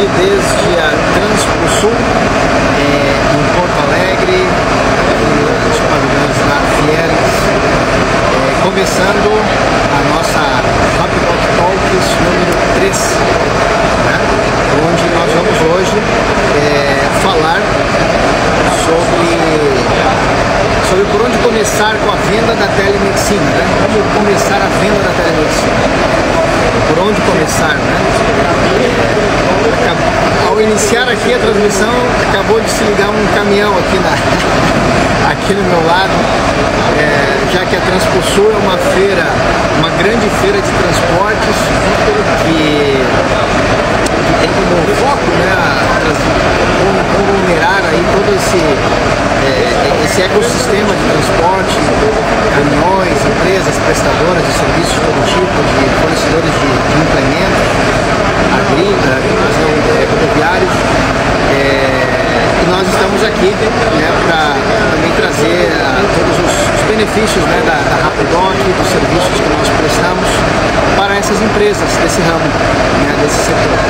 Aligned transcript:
aqui 0.00 0.08
desde 0.16 0.70
a 0.78 0.90
Transposul, 1.12 1.92
é, 1.92 3.12
em 3.34 3.44
Porto 3.54 3.76
Alegre, 3.84 4.46
nos 5.68 5.78
pavilhões 5.78 6.38
da 6.48 6.58
Fieres, 6.76 7.32
é, 8.32 8.62
começando 8.62 9.30
a 9.92 10.00
nossa 10.16 10.40
Rapid 10.98 11.24
Talks 11.56 12.06
número 12.24 12.54
3, 12.76 12.96
né, 14.06 14.16
onde 14.88 15.04
nós 15.10 15.28
vamos 15.34 15.58
hoje 15.76 15.98
é, 16.56 17.08
falar 17.22 17.60
sobre, 18.84 19.30
sobre 20.88 21.04
por 21.12 21.26
onde 21.26 21.36
começar 21.38 21.94
com 22.04 22.10
a 22.10 22.16
venda 22.30 22.54
da 22.54 22.68
telemedicina, 22.68 23.42
né, 23.42 23.64
como 23.82 24.24
começar 24.24 24.56
a 24.56 24.68
venda 24.80 25.00
da 25.02 25.12
telemedicina 25.22 26.29
por 26.88 26.98
onde 27.06 27.20
começar, 27.20 27.74
né? 27.74 27.96
Ao 30.48 30.60
iniciar 30.60 31.08
aqui 31.08 31.34
a 31.34 31.38
transmissão, 31.38 31.92
acabou 32.28 32.60
de 32.60 32.70
se 32.70 32.84
ligar 32.84 33.08
um 33.08 33.26
caminhão 33.34 33.72
aqui, 33.78 33.98
na, 33.98 34.10
aqui 35.30 35.54
no 35.54 35.62
meu 35.62 35.86
lado, 35.86 36.12
é, 36.98 37.52
já 37.52 37.64
que 37.64 37.76
a 37.76 37.80
Transposul 37.80 38.52
é 38.52 38.56
uma 38.56 38.78
feira, 38.78 39.24
uma 39.78 39.90
grande 39.90 40.28
feira 40.40 40.60
de 40.60 40.70
transportes 40.70 41.56
que, 42.04 42.14
que 42.44 43.06
tem 44.40 44.48
como 44.48 44.94
foco 44.96 45.26
né, 45.38 45.50
conglomerar 47.14 47.82
aí 47.84 48.02
todo 48.12 48.28
esse, 48.34 48.56
é, 48.56 50.04
esse 50.04 50.22
ecossistema 50.22 50.88
de 50.88 51.04
transporte, 51.12 51.76
caminhões, 52.54 53.16
empresas 53.20 53.76
prestadoras 53.84 54.42
de 54.44 54.52
serviços 54.52 54.94
de 54.94 55.00
todo 55.00 55.20
tipo, 55.28 55.58
de 55.60 55.84
fornecedores 56.00 56.52
de, 56.56 56.68
de 56.70 56.96
implementos, 57.04 57.66
agrícolas, 58.50 59.54
é, 59.60 60.08
rodoviários. 60.08 60.74
É, 61.50 62.10
e 62.60 62.70
nós 62.70 62.86
aqui 63.40 63.56
né, 63.56 64.12
para 64.28 64.52
também 64.92 65.10
trazer 65.16 65.72
uh, 65.72 66.04
todos 66.14 66.36
os, 66.44 66.52
os 66.76 66.82
benefícios 66.88 67.42
né, 67.46 67.62
da, 67.64 67.72
da 67.88 67.96
Rapidoc, 68.04 68.52
dos 68.76 68.88
serviços 68.88 69.40
que 69.40 69.48
nós 69.48 69.68
prestamos 69.80 70.28
para 70.96 71.16
essas 71.16 71.40
empresas 71.40 71.88
desse 71.96 72.20
ramo, 72.20 72.44
né, 72.44 73.16
desse 73.22 73.40
setor. 73.48 73.80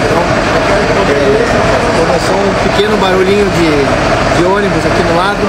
Então, 0.00 0.24
é, 1.10 1.44
começou 2.00 2.36
um 2.36 2.54
pequeno 2.64 2.96
barulhinho 2.96 3.44
de, 3.50 3.84
de 4.38 4.44
ônibus 4.46 4.86
aqui 4.86 5.02
no 5.02 5.16
lado. 5.18 5.44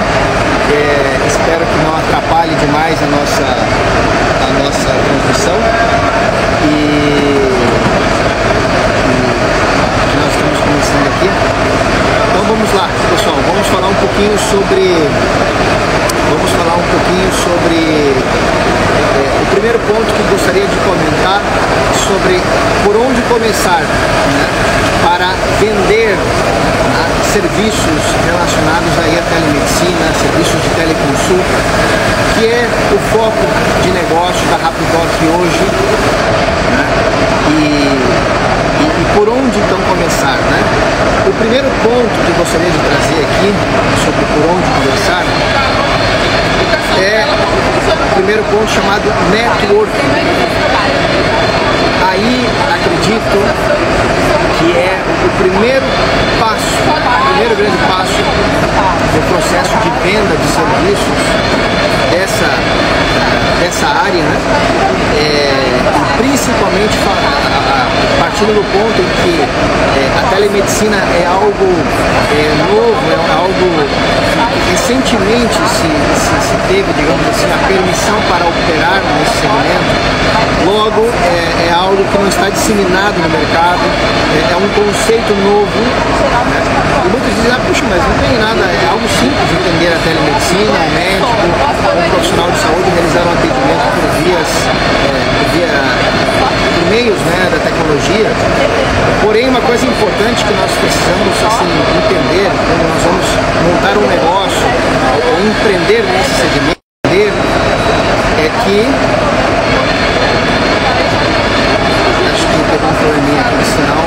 É, 0.70 1.26
espero 1.26 1.64
que 1.64 1.78
não 1.84 1.96
atrapalhe 1.96 2.54
demais 2.56 3.02
a 3.02 3.06
nossa, 3.06 3.42
a 3.42 4.52
nossa 4.62 4.88
transmissão. 5.08 5.56
E, 6.64 7.40
e 10.12 10.16
nós 10.20 10.28
estamos 10.34 10.60
começando 10.60 11.06
aqui. 11.08 11.30
Então 12.32 12.44
vamos 12.44 12.72
lá, 12.72 12.88
pessoal, 13.10 13.36
vamos 13.46 13.66
falar 13.68 13.88
um 13.88 13.94
pouquinho 13.94 14.38
sobre. 14.52 15.08
Vamos 16.28 16.50
falar 16.50 16.76
um 16.76 16.88
pouquinho 16.92 17.32
sobre 17.32 18.12
é, 18.12 19.42
o 19.42 19.46
primeiro 19.54 19.78
ponto 19.80 20.12
que 20.12 20.22
gostaria 20.30 20.66
de 20.66 20.76
comentar 20.84 21.40
sobre 21.96 22.38
por 22.84 22.96
onde 22.96 23.22
começar 23.22 23.80
né, 23.80 24.46
para 25.02 25.32
vender 25.58 26.16
né, 26.16 27.04
serviços 27.32 28.02
relacionados 28.26 28.92
aí 29.00 29.18
à 29.18 29.22
telemedicina, 29.32 30.04
serviços 30.20 30.60
de 30.60 30.68
teleconsulta, 30.76 31.56
que 32.36 32.44
é 32.44 32.68
o 32.92 32.98
foco 33.08 33.46
de 33.82 33.90
negócio 33.90 34.44
da 34.48 34.56
Rapidoc 34.56 35.12
hoje. 35.32 35.64
Né, 36.76 36.84
e 37.48 38.71
e, 39.02 39.18
por 39.18 39.28
onde 39.28 39.58
então 39.58 39.78
começar, 39.88 40.36
né? 40.36 40.62
O 41.26 41.32
primeiro 41.34 41.68
ponto 41.82 42.14
que 42.24 42.32
gostaria 42.38 42.70
de 42.70 42.78
trazer 42.78 43.20
aqui 43.26 43.50
sobre 44.04 44.24
por 44.26 44.42
onde 44.54 44.70
começar 44.78 45.24
é 47.02 47.24
o 47.26 48.14
primeiro 48.14 48.44
ponto 48.44 48.70
chamado 48.70 49.12
networking. 49.30 50.10
Aí 52.08 52.46
acredito 52.74 53.38
que 54.58 54.72
é 54.72 55.02
o 55.24 55.42
primeiro 55.42 55.86
passo, 56.38 56.78
o 56.86 57.26
primeiro 57.28 57.56
grande 57.56 57.76
passo 57.88 58.22
no 59.14 59.22
processo 59.32 59.76
de 59.78 59.90
venda 60.06 60.36
de 60.36 60.46
serviços 60.46 61.20
dessa, 62.10 62.50
dessa 63.60 63.86
área, 63.86 64.22
né? 64.22 64.36
É, 65.18 65.62
principalmente 66.18 66.96
partindo 68.32 68.56
do 68.56 68.64
ponto 68.72 68.96
em 68.96 69.08
que 69.20 69.44
é, 69.44 70.08
a 70.16 70.22
telemedicina 70.32 70.96
é 70.96 71.26
algo 71.28 71.68
é, 72.32 72.48
novo, 72.64 72.96
é 73.12 73.20
algo 73.36 73.68
que 74.48 74.70
recentemente 74.72 75.52
se, 75.68 75.92
se, 76.16 76.32
se, 76.40 76.56
teve, 76.66 76.88
digamos 76.96 77.28
assim, 77.28 77.44
a 77.52 77.60
permissão 77.68 78.16
para 78.32 78.48
operar 78.48 79.04
nesse 79.20 79.36
segmento, 79.36 79.92
logo 80.64 81.04
é, 81.28 81.68
é 81.68 81.72
algo 81.76 82.00
que 82.00 82.18
não 82.18 82.28
está 82.28 82.48
disseminado 82.48 83.20
no 83.20 83.28
mercado, 83.28 83.84
é, 84.32 84.52
é 84.52 84.56
um 84.56 84.68
conceito 84.80 85.36
novo. 85.44 85.76
Né? 86.48 86.60
E 87.04 87.08
muitos 87.12 87.28
dizem, 87.36 87.52
ah, 87.52 87.60
puxa, 87.68 87.84
mas 87.84 88.00
não 88.00 88.16
tem 88.16 88.32
nada, 88.40 88.64
é 88.64 88.88
algo 88.88 89.06
simples 89.12 89.44
de 89.44 89.54
entender 89.60 89.92
a 89.92 90.00
telemedicina, 90.00 90.72
um 90.72 90.90
médico, 90.96 91.28
um 91.28 92.10
profissional 92.16 92.48
de 92.48 92.58
saúde 92.64 92.88
realizar 92.96 93.28
um 93.28 93.32
atendimento 93.36 93.84
por 93.92 94.08
vias, 94.24 94.50
é, 95.04 95.20
por 95.20 95.46
via 95.52 96.01
meios 96.92 97.18
né, 97.22 97.48
da 97.50 97.58
tecnologia. 97.58 98.28
Porém, 99.22 99.48
uma 99.48 99.62
coisa 99.62 99.86
importante 99.86 100.44
que 100.44 100.52
nós 100.52 100.70
precisamos 100.72 101.36
assim, 101.40 101.72
entender 102.04 102.50
quando 102.68 102.84
nós 102.92 103.02
vamos 103.02 103.28
montar 103.64 103.96
um 103.96 104.06
negócio 104.06 104.68
ou 105.24 105.40
empreender 105.40 106.04
nesse 106.12 106.34
segmento 106.36 106.82
é 108.36 108.50
que 108.62 108.84
acho 112.30 112.46
que 112.46 112.60
pegou 112.70 112.90
um 112.90 112.94
probleminha 112.94 113.40
aqui 113.40 113.64
sinal, 113.64 114.04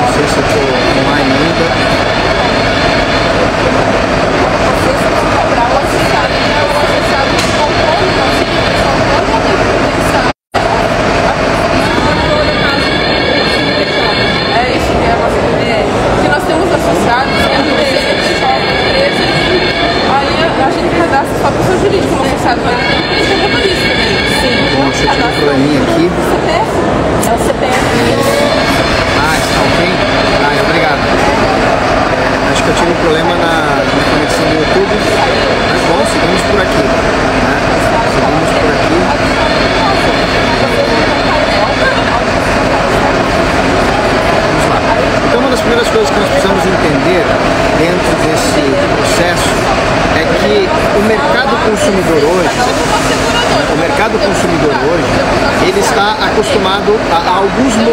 não 0.00 0.12
sei 0.14 0.26
se 0.26 0.36
eu 0.36 0.44
estou 0.44 1.06
online 1.06 1.33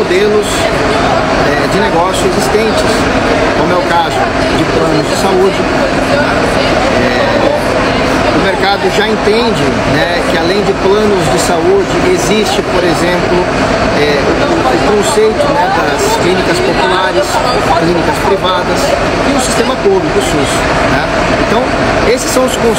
modelos 0.03 0.47
é, 1.45 1.67
de 1.67 1.79
negócio 1.79 2.27
existentes, 2.27 2.91
como 3.59 3.71
é 3.71 3.77
o 3.77 3.81
caso 3.83 4.17
de 4.57 4.63
planos 4.73 5.07
de 5.07 5.15
saúde, 5.15 5.61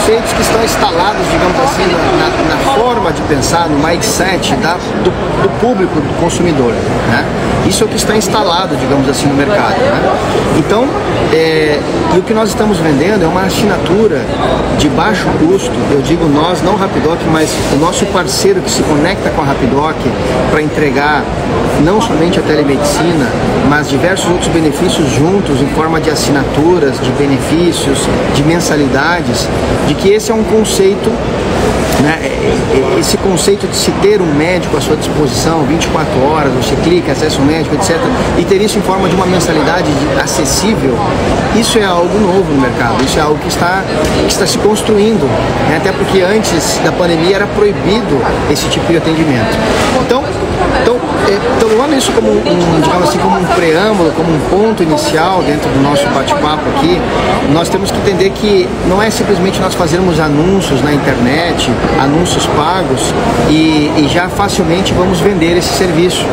conceitos 0.03 0.33
que 0.33 0.43
estão 0.43 0.63
instalados, 0.65 1.23
digamos 1.31 1.61
assim, 1.61 1.85
na, 2.19 2.55
na 2.55 2.75
forma 2.75 3.13
de 3.13 3.23
pensar, 3.23 3.69
no 3.69 3.79
mindset 3.79 4.55
da, 4.57 4.75
do, 4.75 5.11
do, 5.43 5.49
público, 5.61 5.95
do 6.01 6.21
consumidor. 6.21 6.73
Né? 6.73 7.25
Isso 7.67 7.85
é 7.85 7.87
o 7.87 7.89
que 7.89 7.97
está 7.97 8.17
instalado, 8.17 8.77
digamos 8.77 9.09
assim, 9.09 9.27
no 9.27 9.35
mercado. 9.35 9.77
Né? 9.79 10.13
Então, 10.59 10.89
é, 11.33 11.79
e 12.15 12.19
o 12.19 12.23
que 12.23 12.35
nós 12.35 12.49
estamos 12.49 12.79
vendendo 12.79 13.25
é 13.25 13.29
uma 13.29 13.43
assinatura 13.43 14.21
de 14.79 14.89
baixo 14.89 15.27
custo, 15.39 15.72
eu 15.91 16.03
digo 16.03 16.27
nós, 16.27 16.63
não 16.63 16.77
Rapidoc, 16.77 17.19
mas 17.31 17.51
o 17.73 17.77
nosso 17.77 18.05
parceiro 18.07 18.61
que 18.61 18.71
se 18.71 18.83
conecta 18.83 19.31
com 19.31 19.43
a 19.43 19.45
Rapidoc 19.45 19.97
para 20.51 20.63
entregar 20.63 21.25
não 21.85 22.01
somente 22.01 22.39
a 22.39 22.43
telemedicina, 22.43 23.29
mas 23.69 23.89
diversos 23.89 24.29
outros 24.31 24.49
benefícios 24.49 25.11
juntos 25.11 25.61
em 25.61 25.67
forma 25.69 26.01
de 26.01 26.11
assinaturas, 26.11 27.01
de 27.01 27.11
benefícios, 27.13 27.99
de 28.35 28.43
mensalidades, 28.43 29.49
de 29.87 29.95
que 29.95 30.11
esse 30.11 30.31
é 30.31 30.35
um 30.35 30.45
conceito 30.45 31.11
né? 32.01 32.19
É, 32.23 32.27
é, 32.27 33.01
esse 33.01 33.17
conceito 33.17 33.67
de 33.67 33.77
se 33.77 33.91
ter 34.03 34.21
um 34.21 34.35
médico 34.35 34.77
à 34.77 34.81
sua 34.81 34.97
disposição 34.97 35.65
24 35.65 36.25
horas, 36.25 36.53
você 36.53 36.75
clica, 36.77 37.13
acessa 37.13 37.41
o 37.41 37.45
médico, 37.45 37.75
etc., 37.75 37.97
e 38.39 38.45
ter 38.45 38.61
isso 38.61 38.79
em 38.79 38.83
forma 38.83 39.09
de 39.09 39.15
uma 39.15 39.27
mensalidade 39.27 39.89
acessível, 40.23 40.97
isso 41.55 41.79
é 41.79 41.85
algo 41.85 42.19
novo 42.19 42.53
no 42.53 42.61
mercado, 42.61 43.03
isso 43.05 43.19
é 43.19 43.23
algo 43.23 43.39
que 43.39 43.49
está, 43.49 43.83
que 44.25 44.33
está 44.33 44.47
se 44.47 44.59
construindo, 44.59 45.25
né? 45.69 45.77
até 45.77 45.93
porque 45.93 46.21
antes 46.21 46.79
da 46.85 46.93
pandemia 46.93 47.37
era 47.37 47.47
proibido 47.47 48.21
esse 48.51 48.69
tipo 48.69 48.87
de 48.91 48.99
atendimento. 48.99 49.57
Então, 50.05 50.25
então, 51.23 51.35
é, 51.35 51.41
então 51.57 51.69
tomando 51.69 51.97
isso 51.97 52.13
como 52.13 52.31
um, 52.31 52.81
digamos 52.81 53.09
assim, 53.09 53.19
como 53.19 53.39
um 53.39 53.45
preâmbulo, 53.45 54.13
como 54.13 54.33
um 54.33 54.41
ponto 54.51 54.83
inicial 54.83 55.43
dentro 55.43 55.69
do 55.71 55.83
nosso 55.83 56.07
bate-papo 56.09 56.63
aqui, 56.77 57.01
nós 57.53 57.69
temos 57.69 57.91
que 57.91 57.99
entender 57.99 58.31
que 58.31 58.69
não 58.87 59.03
é 59.03 59.11
simplesmente 59.11 59.61
nós 59.61 59.75
fazermos 59.75 60.19
anúncios 60.21 60.83
na 60.83 60.93
internet, 60.93 61.71
anúncios 62.01 62.47
pagos 62.47 63.13
e, 63.49 63.93
e 63.97 64.09
já 64.13 64.29
facilmente 64.29 64.93
vamos 64.93 65.21
vender 65.21 65.57
esse 65.57 65.73
serviço. 65.75 66.25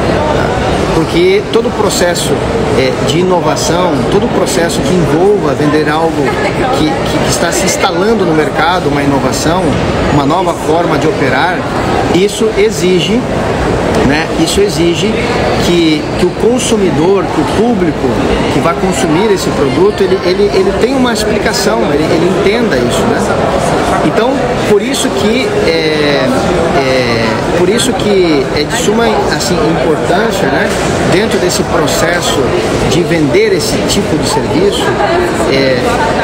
Porque 0.95 1.41
todo 1.53 1.69
o 1.69 1.71
processo 1.71 2.33
é, 2.77 2.91
de 3.07 3.19
inovação, 3.19 3.91
todo 4.11 4.25
o 4.25 4.29
processo 4.29 4.81
que 4.81 4.93
envolva 4.93 5.53
vender 5.53 5.89
algo 5.89 6.11
que, 6.77 6.85
que, 6.85 7.23
que 7.23 7.29
está 7.29 7.51
se 7.51 7.65
instalando 7.65 8.25
no 8.25 8.33
mercado, 8.33 8.89
uma 8.89 9.01
inovação, 9.01 9.63
uma 10.13 10.25
nova 10.25 10.53
forma 10.53 10.97
de 10.97 11.07
operar, 11.07 11.57
isso 12.13 12.49
exige 12.57 13.19
né? 14.09 14.27
Isso 14.43 14.59
exige 14.59 15.13
que, 15.65 16.03
que 16.19 16.25
o 16.25 16.29
consumidor, 16.41 17.23
que 17.23 17.41
o 17.41 17.45
público 17.63 18.09
que 18.53 18.59
vai 18.59 18.73
consumir 18.73 19.31
esse 19.31 19.49
produto, 19.51 20.03
ele, 20.03 20.19
ele, 20.25 20.43
ele 20.53 20.73
tenha 20.81 20.97
uma 20.97 21.13
explicação, 21.13 21.79
ele, 21.93 22.03
ele 22.03 22.27
entenda 22.39 22.75
isso. 22.75 23.01
Né? 23.01 23.19
Então, 24.05 24.31
por 24.67 24.81
isso 24.81 25.07
que 25.09 25.47
é, 25.67 26.27
é, 26.77 27.18
por 27.59 27.67
isso 27.67 27.91
que 27.91 28.45
é 28.55 28.63
de 28.63 28.75
suma 28.77 29.03
assim, 29.35 29.53
importância, 29.53 30.47
né, 30.47 30.67
dentro 31.11 31.37
desse 31.39 31.61
processo 31.63 32.39
de 32.89 33.03
vender 33.03 33.51
esse 33.51 33.75
tipo 33.89 34.17
de 34.17 34.27
serviço, 34.29 34.85
é, 35.51 35.77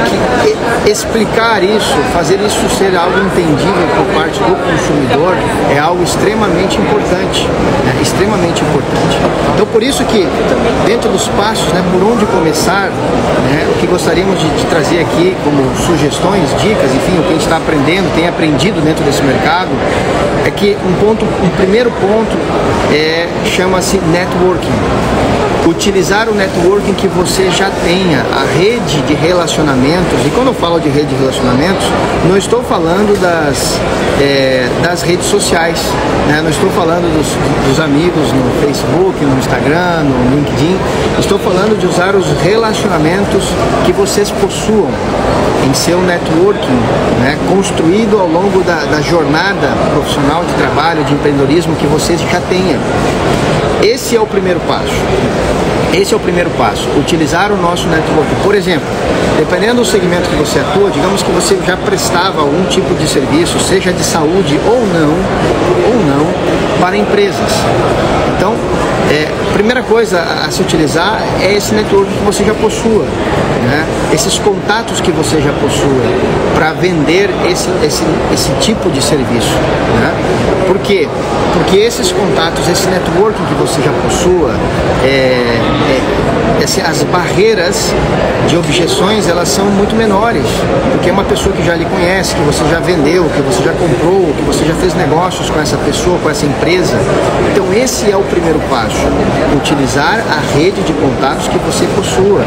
que, 0.05 0.89
explicar 0.89 1.61
isso, 1.61 1.93
fazer 2.13 2.39
isso 2.39 2.69
ser 2.77 2.95
algo 2.95 3.19
entendível 3.19 3.87
por 3.97 4.05
parte 4.15 4.39
do 4.39 4.55
consumidor 4.55 5.35
é 5.73 5.77
algo 5.77 6.01
extremamente 6.03 6.77
importante, 6.77 7.45
né, 7.83 7.99
extremamente 8.01 8.61
importante. 8.63 9.17
Então, 9.53 9.65
por 9.67 9.83
isso 9.83 10.05
que 10.05 10.25
dentro 10.85 11.09
dos 11.09 11.27
passos, 11.29 11.67
né, 11.73 11.83
por 11.91 12.01
onde 12.01 12.25
começar, 12.27 12.89
né, 13.51 13.67
o 13.75 13.79
que 13.79 13.88
gostaríamos 13.88 14.39
de, 14.39 14.47
de 14.49 14.65
trazer 14.67 15.01
aqui 15.01 15.35
como 15.43 15.75
sugestões, 15.85 16.49
dicas, 16.61 16.91
enfim, 16.95 17.19
o 17.19 17.23
que 17.23 17.29
a 17.29 17.33
gente 17.33 17.43
está 17.43 17.57
aprendendo, 17.57 18.13
tem 18.15 18.27
aprendido 18.27 18.79
dentro 18.81 19.03
desse 19.03 19.21
mercado, 19.21 19.69
é 20.45 20.51
que 20.51 20.75
um 20.75 20.94
ponto, 21.06 21.25
um 21.25 21.50
primeiro 21.57 21.92
ponto 21.92 22.38
é 22.94 23.27
chama-se 23.45 23.98
networking 23.98 25.44
utilizar 25.67 26.29
o 26.29 26.35
networking 26.35 26.94
que 26.94 27.07
você 27.07 27.50
já 27.50 27.69
tenha, 27.83 28.23
a 28.33 28.45
rede 28.57 29.01
de 29.01 29.13
relacionamentos. 29.13 30.25
E 30.25 30.29
quando 30.29 30.47
eu 30.47 30.53
falo 30.53 30.79
de 30.79 30.89
rede 30.89 31.07
de 31.07 31.15
relacionamentos, 31.15 31.85
não 32.27 32.38
estou 32.38 32.63
falando 32.63 33.19
das, 33.19 33.79
é, 34.21 34.67
das 34.83 35.01
redes 35.01 35.25
sociais, 35.25 35.79
né? 36.27 36.41
não 36.41 36.50
estou 36.50 36.69
falando 36.71 37.12
dos, 37.17 37.27
dos 37.67 37.79
amigos 37.79 38.31
no 38.31 38.62
Facebook, 38.62 39.23
no 39.25 39.38
Instagram, 39.38 40.03
no 40.03 40.35
LinkedIn. 40.35 40.77
Estou 41.19 41.39
falando 41.39 41.77
de 41.79 41.88
usar 41.88 42.15
os 42.15 42.25
relacionamentos 42.41 43.45
que 43.85 43.91
vocês 43.91 44.29
possuam 44.31 44.89
em 45.67 45.73
seu 45.73 46.00
networking, 46.01 46.79
né? 47.21 47.38
construído 47.50 48.19
ao 48.19 48.27
longo 48.27 48.62
da, 48.63 48.85
da 48.85 49.01
jornada 49.01 49.69
profissional 49.94 50.44
de 50.44 50.53
trabalho, 50.53 51.03
de 51.03 51.13
empreendedorismo 51.13 51.75
que 51.75 51.88
vocês 51.88 52.21
já 52.21 52.39
tenham. 52.41 52.79
Esse 53.81 54.15
é 54.15 54.21
o 54.21 54.25
primeiro 54.25 54.59
passo. 54.62 55.54
Esse 55.93 56.13
é 56.13 56.17
o 56.17 56.19
primeiro 56.19 56.49
passo, 56.51 56.89
utilizar 56.97 57.51
o 57.51 57.57
nosso 57.57 57.87
network. 57.87 58.27
Por 58.43 58.53
exemplo, 58.53 58.87
dependendo 59.37 59.75
do 59.75 59.85
segmento 59.85 60.29
que 60.29 60.35
você 60.35 60.59
atua, 60.59 60.91
digamos 60.91 61.23
que 61.23 61.31
você 61.31 61.57
já 61.65 61.77
prestava 61.77 62.41
algum 62.41 62.65
tipo 62.65 62.93
de 62.95 63.07
serviço, 63.07 63.59
seja 63.59 63.93
de 63.93 64.03
saúde 64.03 64.59
ou 64.67 64.85
não, 64.87 65.13
ou 65.87 65.95
não, 66.05 66.27
para 66.81 66.97
empresas. 66.97 67.51
Então, 68.35 68.53
é, 69.12 69.27
primeira 69.53 69.83
coisa 69.83 70.19
a, 70.19 70.51
se 70.51 70.62
utilizar 70.62 71.21
é 71.42 71.53
esse 71.53 71.74
network 71.74 72.12
que 72.12 72.24
você 72.24 72.44
já 72.44 72.53
possua, 72.53 73.06
né? 73.63 73.86
esses 74.13 74.38
contatos 74.39 75.00
que 75.00 75.12
você 75.12 75.39
já 75.42 75.51
possua 75.53 76.01
para 76.53 76.74
vender 76.74 77.30
esse, 77.50 77.69
esse, 77.83 78.03
esse 78.33 78.51
tipo 78.59 78.89
de 78.89 79.01
serviço. 79.01 79.56
Né? 80.00 80.13
Por 80.68 80.80
quê? 80.80 81.07
Porque 81.53 81.77
esses 81.77 82.12
contatos, 82.12 82.68
esse 82.68 82.88
networking 82.88 83.45
que 83.45 83.53
você 83.53 83.81
já 83.81 83.92
possua, 84.03 84.53
é, 85.03 85.07
é, 85.07 86.81
as 86.83 87.03
barreiras 87.03 87.94
de 88.48 88.57
objeções 88.57 89.27
elas 89.27 89.50
são 89.50 89.65
muito 89.65 89.95
menores, 89.95 90.45
porque 90.91 91.09
é 91.09 91.13
uma 91.13 91.24
pessoa 91.24 91.56
que 91.56 91.63
já 91.63 91.75
lhe 91.75 91.86
conhece, 91.86 92.36
que 92.36 92.41
você 92.41 92.63
já 92.69 92.80
vendeu, 92.80 93.25
que 93.25 93.41
você 93.41 93.63
já 93.63 93.74
comprou, 93.74 94.33
que 94.36 94.44
você 94.44 94.65
já 94.65 94.74
fez 94.75 94.94
negócios 94.95 95.50
com 95.50 95.59
essa 95.59 95.77
pessoa, 95.77 96.18
com 96.19 96.30
essa 96.30 96.45
empresa. 96.45 96.98
Então 97.51 97.71
esse 97.74 98.09
é 98.09 98.18
o 98.18 98.24
primeiro 98.24 98.59
passo 98.69 98.84
utilizar 99.55 100.23
a 100.29 100.57
rede 100.57 100.81
de 100.81 100.93
contatos 100.93 101.47
que 101.47 101.57
você 101.59 101.85
possua, 101.95 102.41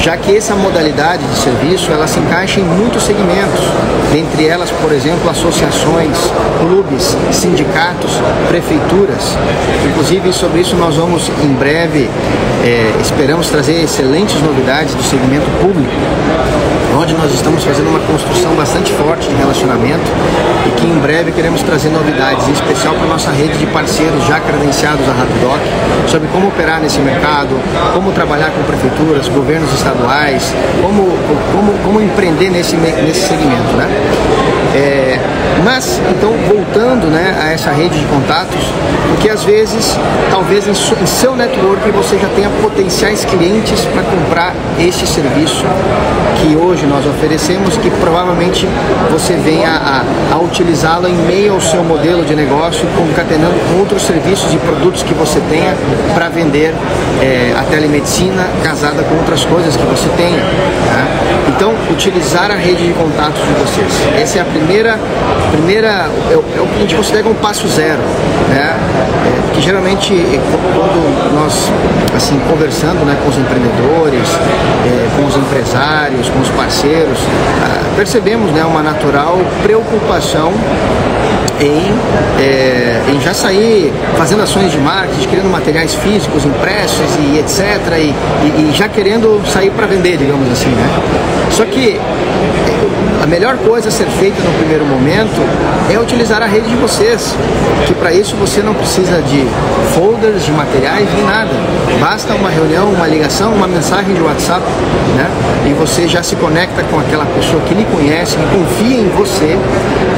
já 0.00 0.16
que 0.16 0.36
essa 0.36 0.54
modalidade 0.54 1.22
de 1.24 1.36
serviço 1.36 1.90
ela 1.90 2.06
se 2.06 2.18
encaixa 2.18 2.60
em 2.60 2.64
muitos 2.64 3.02
segmentos, 3.02 3.60
dentre 4.12 4.46
elas, 4.46 4.70
por 4.70 4.92
exemplo, 4.92 5.28
associações, 5.30 6.16
clubes, 6.60 7.16
sindicatos, 7.32 8.12
prefeituras. 8.48 9.36
Inclusive 9.90 10.32
sobre 10.32 10.60
isso 10.60 10.76
nós 10.76 10.96
vamos 10.96 11.30
em 11.42 11.52
breve 11.54 12.08
é, 12.64 12.92
esperamos 13.00 13.48
trazer 13.48 13.82
excelentes 13.82 14.40
novidades 14.42 14.94
do 14.94 15.02
segmento 15.02 15.46
público 15.60 15.92
onde 16.98 17.14
nós 17.14 17.32
estamos 17.32 17.62
fazendo 17.62 17.88
uma 17.90 18.00
construção 18.00 18.54
bastante 18.56 18.92
forte 18.92 19.28
de 19.28 19.34
relacionamento 19.36 20.10
e 20.66 20.70
que 20.70 20.86
em 20.86 20.98
breve 20.98 21.30
queremos 21.30 21.62
trazer 21.62 21.90
novidades, 21.90 22.48
em 22.48 22.52
especial 22.52 22.94
para 22.94 23.04
a 23.04 23.08
nossa 23.08 23.30
rede 23.30 23.56
de 23.56 23.66
parceiros 23.66 24.24
já 24.26 24.40
credenciados 24.40 25.08
a 25.08 25.12
Rapidoc, 25.48 25.60
sobre 26.08 26.28
como 26.28 26.48
operar 26.48 26.80
nesse 26.80 27.00
mercado, 27.00 27.56
como 27.94 28.12
trabalhar 28.12 28.50
com 28.50 28.62
prefeituras, 28.62 29.28
governos 29.28 29.72
estaduais, 29.72 30.54
como, 30.82 31.04
como, 31.52 31.72
como 31.84 32.00
empreender 32.00 32.50
nesse, 32.50 32.76
nesse 32.76 33.28
segmento. 33.28 33.76
Né? 33.76 33.88
É, 34.74 35.18
mas, 35.64 36.00
então, 36.10 36.32
voltando 36.48 37.08
né, 37.08 37.36
a 37.40 37.52
essa 37.52 37.70
rede 37.70 37.98
de 37.98 38.06
contatos, 38.06 38.60
porque 39.08 39.28
às 39.28 39.42
vezes, 39.42 39.96
talvez 40.30 40.66
em, 40.66 40.70
em 40.70 41.06
seu 41.06 41.34
network 41.34 41.90
você 41.90 42.18
já 42.18 42.28
tenha 42.28 42.48
potenciais 42.62 43.24
clientes 43.24 43.84
para 43.86 44.02
comprar 44.02 44.54
este 44.78 45.06
serviço 45.06 45.64
que 46.40 46.56
hoje 46.56 46.86
nós 46.86 47.04
oferecemos, 47.06 47.76
que 47.76 47.90
provavelmente 47.90 48.68
você 49.10 49.34
venha 49.34 49.68
a, 49.68 50.04
a 50.34 50.38
utilizá-lo 50.38 51.08
em 51.08 51.16
meio 51.26 51.54
ao 51.54 51.60
seu 51.60 51.82
modelo 51.82 52.24
de 52.24 52.34
negócio, 52.34 52.86
concatenando 52.96 53.58
com 53.68 53.80
outros 53.80 54.02
serviços 54.02 54.52
e 54.54 54.58
produtos 54.58 55.02
que 55.02 55.14
você 55.14 55.37
tenha 55.50 55.74
para 56.14 56.28
vender 56.28 56.74
é, 57.20 57.54
a 57.58 57.62
telemedicina 57.64 58.46
casada 58.62 59.02
com 59.02 59.16
outras 59.16 59.44
coisas 59.44 59.76
que 59.76 59.82
você 59.84 60.08
tenha. 60.16 60.36
Né? 60.38 61.28
Então, 61.48 61.74
utilizar 61.90 62.50
a 62.50 62.54
rede 62.54 62.86
de 62.86 62.92
contatos 62.92 63.40
de 63.42 63.52
vocês. 63.54 64.20
Essa 64.20 64.38
é 64.38 64.42
a 64.42 64.44
primeira, 64.44 64.98
primeira 65.50 66.08
é, 66.30 66.36
o, 66.36 66.40
é 66.40 66.68
que 66.68 66.76
a 66.76 66.80
gente 66.80 66.94
considera 66.94 67.28
um 67.28 67.34
passo 67.34 67.66
zero, 67.68 68.00
né? 68.48 68.76
Que 69.58 69.64
geralmente 69.64 70.14
quando 70.72 71.34
nós 71.34 71.68
assim 72.14 72.38
conversando, 72.48 73.04
né, 73.04 73.18
com 73.20 73.28
os 73.28 73.36
empreendedores, 73.36 74.28
é, 74.86 75.16
com 75.16 75.26
os 75.26 75.36
empresários, 75.36 76.28
com 76.28 76.38
os 76.38 76.48
parceiros, 76.50 77.18
ah, 77.64 77.82
percebemos, 77.96 78.52
né, 78.52 78.64
uma 78.64 78.82
natural 78.82 79.36
preocupação 79.64 80.52
em, 81.60 81.92
é, 82.40 83.02
em 83.12 83.20
já 83.20 83.34
sair 83.34 83.92
fazendo 84.16 84.44
ações 84.44 84.70
de 84.70 84.78
marketing, 84.78 85.26
criando 85.26 85.50
materiais 85.50 85.92
físicos, 85.92 86.44
impressos 86.44 87.16
e 87.18 87.40
etc. 87.40 87.98
E, 87.98 88.14
e, 88.44 88.70
e 88.70 88.72
já 88.72 88.88
querendo 88.88 89.42
sair 89.52 89.70
para 89.70 89.86
vender, 89.86 90.18
digamos 90.18 90.52
assim, 90.52 90.70
né? 90.70 90.88
Só 91.50 91.64
que 91.64 92.00
melhor 93.28 93.56
coisa 93.58 93.88
a 93.88 93.92
ser 93.92 94.06
feita 94.06 94.40
no 94.42 94.58
primeiro 94.58 94.84
momento 94.86 95.40
é 95.92 95.98
utilizar 95.98 96.42
a 96.42 96.46
rede 96.46 96.68
de 96.68 96.76
vocês, 96.76 97.34
que 97.86 97.94
para 97.94 98.12
isso 98.12 98.34
você 98.36 98.62
não 98.62 98.74
precisa 98.74 99.20
de 99.22 99.46
folders, 99.94 100.44
de 100.44 100.52
materiais, 100.52 101.06
nem 101.14 101.24
nada. 101.24 101.50
Basta 102.00 102.34
uma 102.34 102.48
reunião, 102.48 102.88
uma 102.88 103.06
ligação, 103.06 103.52
uma 103.52 103.66
mensagem 103.66 104.14
de 104.14 104.20
WhatsApp, 104.22 104.62
né? 105.16 105.30
E 105.66 105.74
você 105.74 106.08
já 106.08 106.22
se 106.22 106.36
conecta 106.36 106.82
com 106.84 106.98
aquela 106.98 107.26
pessoa 107.26 107.62
que 107.62 107.74
lhe 107.74 107.84
conhece, 107.84 108.36
que 108.36 108.46
confia 108.56 108.98
em 108.98 109.08
você, 109.10 109.56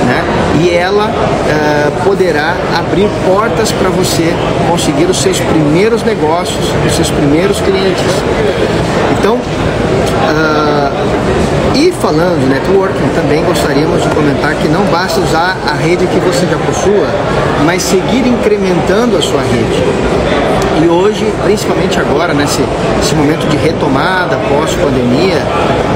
né? 0.07 0.25
E 0.63 0.71
ela 0.71 1.07
uh, 1.07 2.05
poderá 2.05 2.55
abrir 2.79 3.09
portas 3.27 3.73
para 3.73 3.89
você 3.89 4.33
conseguir 4.69 5.07
os 5.07 5.21
seus 5.21 5.41
primeiros 5.41 6.03
negócios, 6.03 6.65
os 6.87 6.95
seus 6.95 7.11
primeiros 7.11 7.61
clientes. 7.61 8.05
Então, 9.19 9.39
e 11.91 11.93
falando 11.93 12.49
networking, 12.49 13.09
também 13.15 13.45
gostaríamos 13.45 14.03
de 14.03 14.09
comentar 14.11 14.55
que 14.55 14.69
não 14.69 14.85
basta 14.85 15.21
usar 15.21 15.57
a 15.69 15.75
rede 15.75 16.07
que 16.07 16.21
você 16.21 16.47
já 16.47 16.57
possua, 16.59 17.07
mas 17.65 17.83
seguir 17.83 18.27
incrementando 18.27 19.17
a 19.17 19.23
sua 19.23 19.43
rede. 19.43 20.40
E 20.83 20.89
hoje, 20.89 21.31
principalmente 21.45 22.01
agora, 22.01 22.33
nesse, 22.33 22.63
nesse 22.97 23.15
momento 23.15 23.47
de 23.49 23.57
retomada 23.59 24.39
pós-pandemia, 24.49 25.37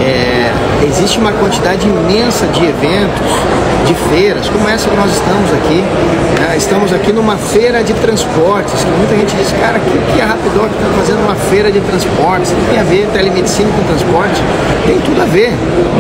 é, 0.03 0.53
existe 0.87 1.19
uma 1.19 1.33
quantidade 1.33 1.89
imensa 1.89 2.47
de 2.49 2.67
eventos, 2.67 3.27
de 3.87 3.95
feiras, 4.11 4.47
como 4.49 4.69
essa 4.69 4.89
que 4.89 4.97
nós 4.97 5.11
estamos 5.11 5.53
aqui. 5.55 5.81
Né? 6.41 6.57
Estamos 6.57 6.93
aqui 6.93 7.13
numa 7.13 7.37
feira 7.37 7.83
de 7.83 7.95
transportes, 7.95 8.85
que 8.85 8.91
muita 8.91 9.17
gente 9.17 9.35
diz, 9.37 9.53
cara, 9.53 9.79
que, 9.79 10.13
que 10.13 10.21
a 10.21 10.27
Rapidoc 10.27 10.67
está 10.67 10.89
fazendo 10.99 11.25
uma 11.25 11.35
feira 11.35 11.73
de 11.73 11.81
transportes? 11.81 12.53
O 12.53 12.55
que 12.55 12.67
tem 12.71 12.81
a 12.81 12.85
ver 12.85 13.09
telemedicina 13.13 13.71
com 13.71 13.83
transporte? 13.85 14.43
Tem 14.87 14.99
tudo 15.01 15.23
a 15.23 15.25
ver 15.25 15.51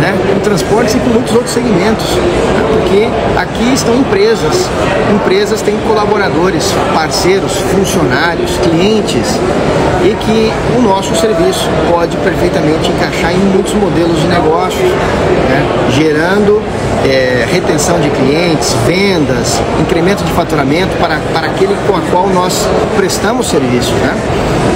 né? 0.00 0.14
com 0.32 0.40
transportes 0.40 0.94
e 0.94 0.98
com 0.98 1.10
muitos 1.10 1.34
outros 1.34 1.52
segmentos, 1.54 2.06
né? 2.06 2.64
porque 2.72 3.08
aqui 3.38 3.72
estão 3.72 3.94
empresas, 3.94 4.68
empresas 5.14 5.62
têm 5.62 5.76
colaboradores, 5.88 6.70
parceiros, 6.94 7.52
funcionários, 7.72 8.50
clientes 8.58 8.73
e 10.04 10.14
que 10.14 10.52
o 10.76 10.82
nosso 10.82 11.14
serviço 11.16 11.68
pode 11.90 12.16
perfeitamente 12.18 12.90
encaixar 12.90 13.32
em 13.32 13.38
muitos 13.38 13.72
modelos 13.74 14.20
de 14.20 14.26
negócios, 14.26 14.90
né? 14.90 15.66
gerando 15.90 16.62
é, 17.04 17.46
retenção 17.50 17.98
de 18.00 18.10
clientes, 18.10 18.74
vendas, 18.86 19.60
incremento 19.80 20.22
de 20.24 20.32
faturamento 20.32 20.96
para, 20.98 21.20
para 21.32 21.46
aquele 21.46 21.74
com 21.86 21.96
a 21.96 22.00
qual 22.10 22.28
nós 22.28 22.66
prestamos 22.96 23.48
serviço. 23.48 23.92
Né? 23.94 24.14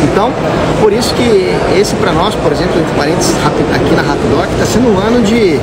Então, 0.05 0.33
por 0.81 0.93
isso 0.93 1.15
que 1.15 1.55
esse 1.79 1.95
para 1.97 2.13
nós, 2.13 2.35
por 2.35 2.53
exemplo, 2.53 2.79
entre 2.81 2.95
parênteses, 2.95 3.35
aqui 3.75 3.95
na 3.95 4.03
Rapidoc, 4.03 4.49
está 4.53 4.67
sendo 4.67 4.95
um 4.95 4.99
ano 4.99 5.23
de, 5.23 5.61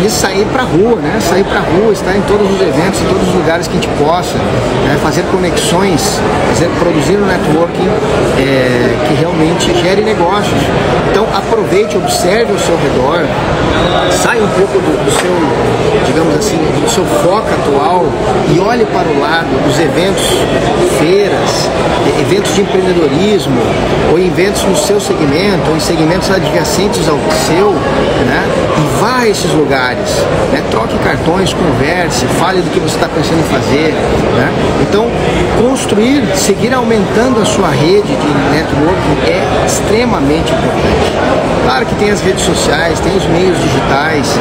de 0.00 0.10
sair 0.10 0.46
para 0.52 0.62
rua, 0.62 0.96
né? 0.96 1.18
sair 1.20 1.44
para 1.44 1.60
rua, 1.60 1.92
estar 1.92 2.16
em 2.16 2.22
todos 2.22 2.50
os 2.50 2.60
eventos, 2.60 3.00
em 3.00 3.06
todos 3.06 3.28
os 3.28 3.34
lugares 3.34 3.66
que 3.66 3.76
a 3.76 3.80
gente 3.80 3.88
possa, 3.98 4.36
né? 4.36 4.98
fazer 5.02 5.22
conexões, 5.30 6.18
fazer, 6.48 6.68
produzir 6.78 7.16
um 7.16 7.26
networking 7.26 7.88
é, 8.38 8.96
que 9.06 9.14
realmente 9.14 9.72
gere 9.82 10.02
negócios. 10.02 10.60
Então, 11.10 11.26
aproveite, 11.34 11.96
observe 11.96 12.52
ao 12.52 12.58
seu 12.58 12.76
redor, 12.76 13.26
saia 14.22 14.42
um 14.42 14.48
pouco 14.48 14.78
do, 14.78 15.04
do 15.04 15.10
seu 15.10 15.84
digamos 16.14 16.36
assim, 16.36 16.56
do 16.56 16.88
seu 16.88 17.04
foco 17.04 17.48
atual 17.48 18.04
e 18.54 18.60
olhe 18.60 18.84
para 18.86 19.08
o 19.08 19.20
lado 19.20 19.50
dos 19.64 19.78
eventos, 19.80 20.22
feiras, 20.98 21.68
eventos 22.20 22.54
de 22.54 22.60
empreendedorismo, 22.60 23.60
ou 24.12 24.18
eventos 24.18 24.62
no 24.62 24.76
seu 24.76 25.00
segmento, 25.00 25.68
ou 25.68 25.76
em 25.76 25.80
segmentos 25.80 26.30
adjacentes 26.30 27.08
ao 27.08 27.18
seu, 27.46 27.72
né? 27.72 28.44
E 28.78 29.00
vá 29.00 29.18
a 29.20 29.28
esses 29.28 29.50
lugares, 29.52 29.83
né? 30.52 30.62
Troque 30.70 30.96
cartões, 30.98 31.52
converse, 31.52 32.24
fale 32.38 32.62
do 32.62 32.70
que 32.70 32.80
você 32.80 32.94
está 32.94 33.08
pensando 33.08 33.40
em 33.40 33.44
fazer, 33.44 33.92
né? 33.92 34.52
Então, 34.82 35.06
construir, 35.60 36.24
seguir 36.36 36.72
aumentando 36.72 37.40
a 37.40 37.44
sua 37.44 37.68
rede 37.68 38.08
de 38.08 38.28
networking 38.52 39.30
é 39.30 39.66
extremamente 39.66 40.52
importante. 40.52 41.12
Claro 41.64 41.86
que 41.86 41.94
tem 41.96 42.10
as 42.10 42.20
redes 42.20 42.44
sociais, 42.44 43.00
tem 43.00 43.16
os 43.16 43.26
meios 43.26 43.58
digitais, 43.58 44.38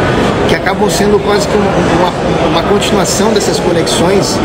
que 0.48 0.56
acabam 0.56 0.90
sendo 0.90 1.18
quase 1.24 1.48
que 1.48 1.56
uma, 1.56 2.12
uma 2.50 2.64
continuação 2.64 3.32
dessas 3.34 3.60
conexões, 3.60 4.38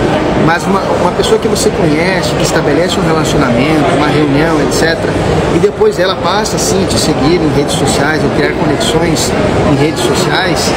mas 0.47 0.65
uma, 0.65 0.81
uma 0.81 1.11
pessoa 1.13 1.39
que 1.39 1.49
você 1.49 1.71
conhece, 1.71 2.31
que 2.35 2.43
estabelece 2.45 2.99
um 2.99 3.03
relacionamento, 3.03 3.85
uma 3.97 4.07
reunião, 4.07 4.61
etc., 4.63 4.97
e 5.55 5.59
depois 5.59 5.99
ela 5.99 6.15
passa 6.15 6.57
assim 6.57 6.85
a 6.85 6.87
te 6.87 6.99
seguir 6.99 7.41
em 7.41 7.53
redes 7.57 7.75
sociais 7.75 8.23
ou 8.23 8.31
criar 8.31 8.53
conexões 8.53 9.33
em 9.73 9.77
redes 9.77 10.01
sociais, 10.01 10.73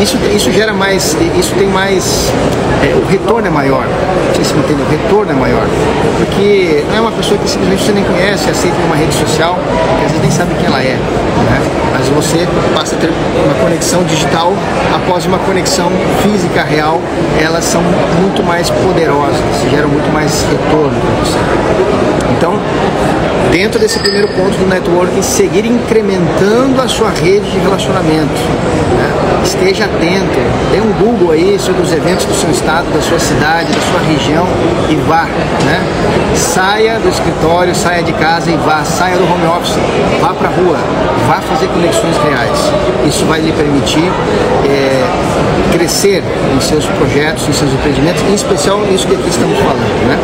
isso, 0.00 0.18
isso 0.34 0.50
gera 0.52 0.72
mais, 0.72 1.16
isso 1.38 1.54
tem 1.54 1.66
mais, 1.68 2.32
é, 2.82 2.94
o 2.94 3.06
retorno 3.06 3.46
é 3.46 3.50
maior. 3.50 3.86
Não 4.28 4.34
sei 4.34 4.44
se 4.44 4.52
entende, 4.54 4.82
o 4.82 4.90
retorno 4.90 5.32
é 5.32 5.34
maior. 5.34 5.66
Porque 6.18 6.84
não 6.88 6.96
é 6.96 7.00
uma 7.00 7.12
pessoa 7.12 7.38
que 7.38 7.48
simplesmente 7.48 7.84
você 7.84 7.92
nem 7.92 8.04
conhece, 8.04 8.50
aceita 8.50 8.76
em 8.80 8.84
uma 8.84 8.96
rede 8.96 9.14
social, 9.14 9.58
que 9.98 10.04
às 10.04 10.12
vezes 10.12 10.22
nem 10.22 10.30
sabe 10.30 10.54
quem 10.56 10.66
ela 10.66 10.82
é 10.82 10.98
né? 11.44 11.83
Mas 11.94 12.08
você 12.08 12.46
passa 12.74 12.96
a 12.96 12.98
ter 12.98 13.10
uma 13.44 13.54
conexão 13.54 14.02
digital 14.02 14.52
após 14.92 15.24
uma 15.26 15.38
conexão 15.38 15.90
física 16.22 16.64
real, 16.64 17.00
elas 17.40 17.64
são 17.64 17.80
muito 18.20 18.42
mais 18.42 18.68
poderosas, 18.68 19.40
geram 19.70 19.88
muito 19.88 20.12
mais 20.12 20.42
retorno 20.50 21.00
para 21.00 21.24
você. 21.24 21.38
Então, 22.36 22.58
dentro 23.52 23.78
desse 23.78 24.00
primeiro 24.00 24.26
ponto 24.28 24.58
do 24.58 24.66
networking, 24.66 25.22
seguir 25.22 25.64
incrementando 25.64 26.82
a 26.82 26.88
sua 26.88 27.10
rede 27.10 27.48
de 27.48 27.58
relacionamento. 27.58 28.34
Né? 28.96 29.40
Esteja 29.44 29.84
atento, 29.84 30.40
dê 30.72 30.80
um 30.80 30.92
Google 30.94 31.30
aí 31.30 31.58
sobre 31.58 31.82
os 31.82 31.92
eventos 31.92 32.24
do 32.24 32.34
seu 32.34 32.50
estado, 32.50 32.92
da 32.92 33.00
sua 33.00 33.18
cidade, 33.18 33.72
da 33.72 33.80
sua 33.80 34.00
região 34.00 34.46
e 34.88 34.96
vá. 34.96 35.24
Né? 35.24 35.80
Saia 36.34 36.98
do 36.98 37.08
escritório, 37.08 37.74
saia 37.74 38.02
de 38.02 38.12
casa 38.14 38.50
e 38.50 38.56
vá, 38.56 38.82
saia 38.84 39.16
do 39.16 39.24
home 39.24 39.46
office, 39.46 39.76
vá 40.20 40.34
para 40.34 40.48
a 40.48 40.52
rua, 40.52 40.76
vá 41.28 41.40
fazer 41.40 41.68
conexões 41.84 42.16
reais. 42.28 42.72
Isso 43.06 43.24
vai 43.26 43.40
lhe 43.40 43.52
permitir 43.52 44.10
é, 44.64 45.04
crescer 45.72 46.22
em 46.54 46.60
seus 46.60 46.86
projetos, 46.86 47.46
em 47.48 47.52
seus 47.52 47.72
empreendimentos, 47.72 48.22
em 48.22 48.34
especial 48.34 48.80
nisso 48.80 49.06
que 49.06 49.14
aqui 49.14 49.28
estamos 49.28 49.58
falando, 49.58 50.08
né? 50.08 50.18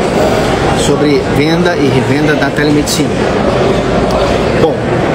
sobre 0.78 1.22
venda 1.36 1.76
e 1.76 1.86
revenda 1.88 2.34
da 2.34 2.48
telemedicina. 2.50 3.10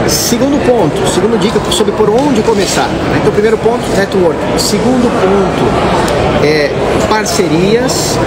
Segundo 0.08 0.64
ponto, 0.66 1.08
segunda 1.08 1.38
dica 1.38 1.60
sobre 1.72 1.92
por 1.94 2.10
onde 2.10 2.42
começar. 2.44 2.88
Né? 2.88 3.20
Então, 3.22 3.32
primeiro 3.32 3.58
ponto, 3.58 3.82
network. 3.98 4.38
Segundo 4.58 5.10
ponto, 5.22 6.46
é 6.46 6.72
parcerias 7.10 8.18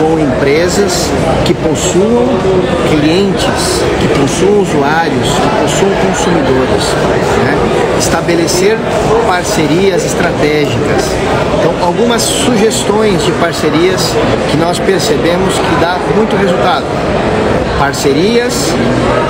com 0.00 0.18
empresas 0.18 1.08
que 1.44 1.54
possuam 1.54 2.26
clientes, 2.90 3.82
que 4.00 4.08
possuam 4.18 4.60
usuários, 4.60 5.28
que 5.28 5.60
possuam 5.62 5.92
consumidores. 6.06 6.84
Né? 7.44 7.58
Estabelecer 7.98 8.76
parcerias 9.26 10.04
estratégicas. 10.04 11.04
Então, 11.60 11.74
algumas 11.86 12.22
sugestões 12.22 13.24
de 13.24 13.30
parcerias 13.32 14.12
que 14.50 14.56
nós 14.56 14.78
percebemos 14.80 15.54
que 15.54 15.80
dá 15.80 15.96
muito 16.16 16.34
resultado. 16.36 16.86
Parcerias, 17.78 18.72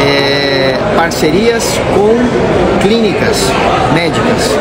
é, 0.01 0.48
parcerias 0.97 1.81
com 1.95 2.17
clínicas 2.83 3.51
médicas 3.95 4.57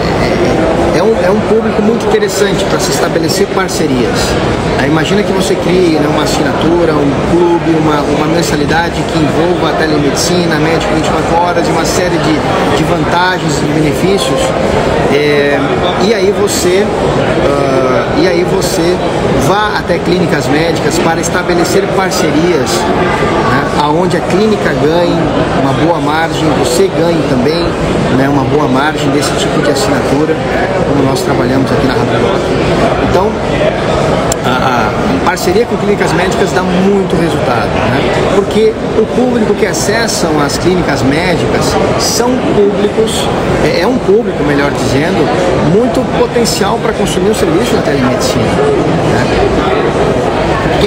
é, 0.93 0.97
é, 0.97 1.03
um, 1.03 1.15
é 1.23 1.29
um 1.29 1.39
público 1.41 1.81
muito 1.81 2.05
interessante 2.05 2.63
para 2.65 2.79
se 2.79 2.91
estabelecer 2.91 3.47
parcerias. 3.47 4.17
Aí 4.79 4.87
imagina 4.87 5.21
que 5.21 5.31
você 5.31 5.55
crie 5.55 5.99
né, 5.99 6.07
uma 6.07 6.23
assinatura, 6.23 6.93
um 6.93 7.11
clube, 7.31 7.77
uma, 7.77 8.01
uma 8.01 8.27
mensalidade 8.27 9.01
que 9.03 9.19
envolva 9.19 9.69
a 9.69 9.73
telemedicina, 9.73 10.55
médico 10.55 10.93
24 10.95 11.35
horas 11.37 11.67
e 11.67 11.71
uma 11.71 11.85
série 11.85 12.17
de, 12.17 12.77
de 12.77 12.83
vantagens 12.83 13.53
e 13.59 13.79
benefícios. 13.79 14.39
É, 15.13 15.59
e 16.03 16.13
aí 16.13 16.31
você 16.31 16.83
uh, 16.83 17.93
e 18.19 18.27
aí 18.27 18.43
você 18.43 18.95
vá 19.47 19.77
até 19.77 19.97
clínicas 19.99 20.47
médicas 20.47 20.97
para 20.99 21.19
estabelecer 21.19 21.83
parcerias, 21.95 22.69
né, 22.71 23.63
aonde 23.81 24.17
a 24.17 24.19
clínica 24.21 24.73
ganhe 24.81 25.17
uma 25.61 25.73
boa 25.73 25.99
margem, 25.99 26.47
você 26.59 26.87
ganhe 26.87 27.21
também 27.29 27.63
né, 28.17 28.29
uma 28.29 28.43
boa 28.43 28.67
margem 28.67 29.09
desse 29.09 29.31
tipo 29.43 29.61
de 29.61 29.71
assinatura, 29.71 30.35
como 30.87 31.03
nós 31.03 31.21
trabalhamos 31.21 31.69
aqui 31.69 31.85
na 31.85 31.93
Rapidoc. 31.93 32.39
Então, 33.09 33.29
a, 34.45 34.49
a, 34.49 35.25
parceria 35.25 35.65
com 35.65 35.75
clínicas 35.77 36.13
médicas 36.13 36.51
dá 36.51 36.63
muito 36.63 37.15
resultado, 37.15 37.67
né? 37.67 38.31
porque 38.35 38.73
o 38.97 39.05
público 39.05 39.53
que 39.53 39.65
acessam 39.65 40.39
as 40.41 40.57
clínicas 40.57 41.01
médicas 41.01 41.65
são 41.99 42.29
públicos, 42.55 43.27
é, 43.65 43.81
é 43.81 43.87
um 43.87 43.97
público, 43.97 44.43
melhor 44.43 44.71
dizendo, 44.71 45.27
muito 45.73 46.01
potencial 46.17 46.79
para 46.81 46.93
consumir 46.93 47.31
o 47.31 47.35
serviço 47.35 47.75
da 47.75 47.81
telemedicina. 47.81 48.43
Né? 48.43 49.72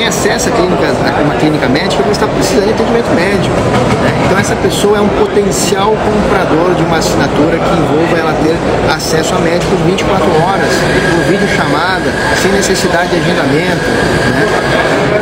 Quem 0.07 0.09
acessa 0.09 0.51
a 0.51 0.53
clínica, 0.53 0.95
uma 1.25 1.35
clínica 1.35 1.69
médica 1.69 2.03
ele 2.03 2.13
está 2.13 2.27
precisando 2.29 2.67
de 2.67 2.71
atendimento 2.71 3.11
médico. 3.15 3.55
Né? 3.57 4.25
Então 4.27 4.39
essa 4.39 4.55
pessoa 4.57 4.99
é 4.99 5.01
um 5.01 5.09
potencial 5.09 5.91
comprador 5.91 6.75
de 6.75 6.83
uma 6.83 6.99
assinatura 6.99 7.59
que 7.59 7.73
envolva 7.75 8.17
ela 8.17 8.33
ter 8.35 8.57
acesso 8.93 9.35
a 9.35 9.39
médicos 9.41 9.79
24 9.81 10.25
horas, 10.43 10.69
por 11.11 11.25
vídeo 11.25 11.49
chamada, 11.49 12.13
sem 12.41 12.53
necessidade 12.53 13.11
de 13.11 13.17
agendamento. 13.17 13.83
Né? 14.31 14.47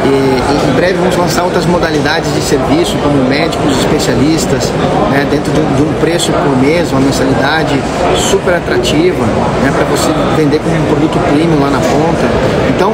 E, 0.05 0.09
e, 0.09 0.71
em 0.71 0.75
breve 0.75 0.99
vamos 0.99 1.17
lançar 1.17 1.45
outras 1.45 1.65
modalidades 1.65 2.35
de 2.35 2.43
serviço, 2.43 2.99
como 2.99 3.25
médicos 3.27 3.79
especialistas, 3.79 4.71
né? 5.11 5.27
dentro 5.31 5.51
de 5.51 5.61
um, 5.61 5.77
de 5.77 5.83
um, 5.83 5.93
preço 5.95 6.31
por 6.31 6.57
mês, 6.59 6.93
uma 6.93 7.01
mensalidade 7.01 7.81
super 8.19 8.55
atrativa, 8.55 9.25
né? 9.63 9.73
para 9.75 9.85
você 9.85 10.11
vender 10.37 10.59
como 10.59 10.77
um 10.77 10.85
produto 10.85 11.19
premium 11.31 11.61
lá 11.61 11.71
na 11.71 11.79
ponta. 11.79 12.27
Então, 12.69 12.93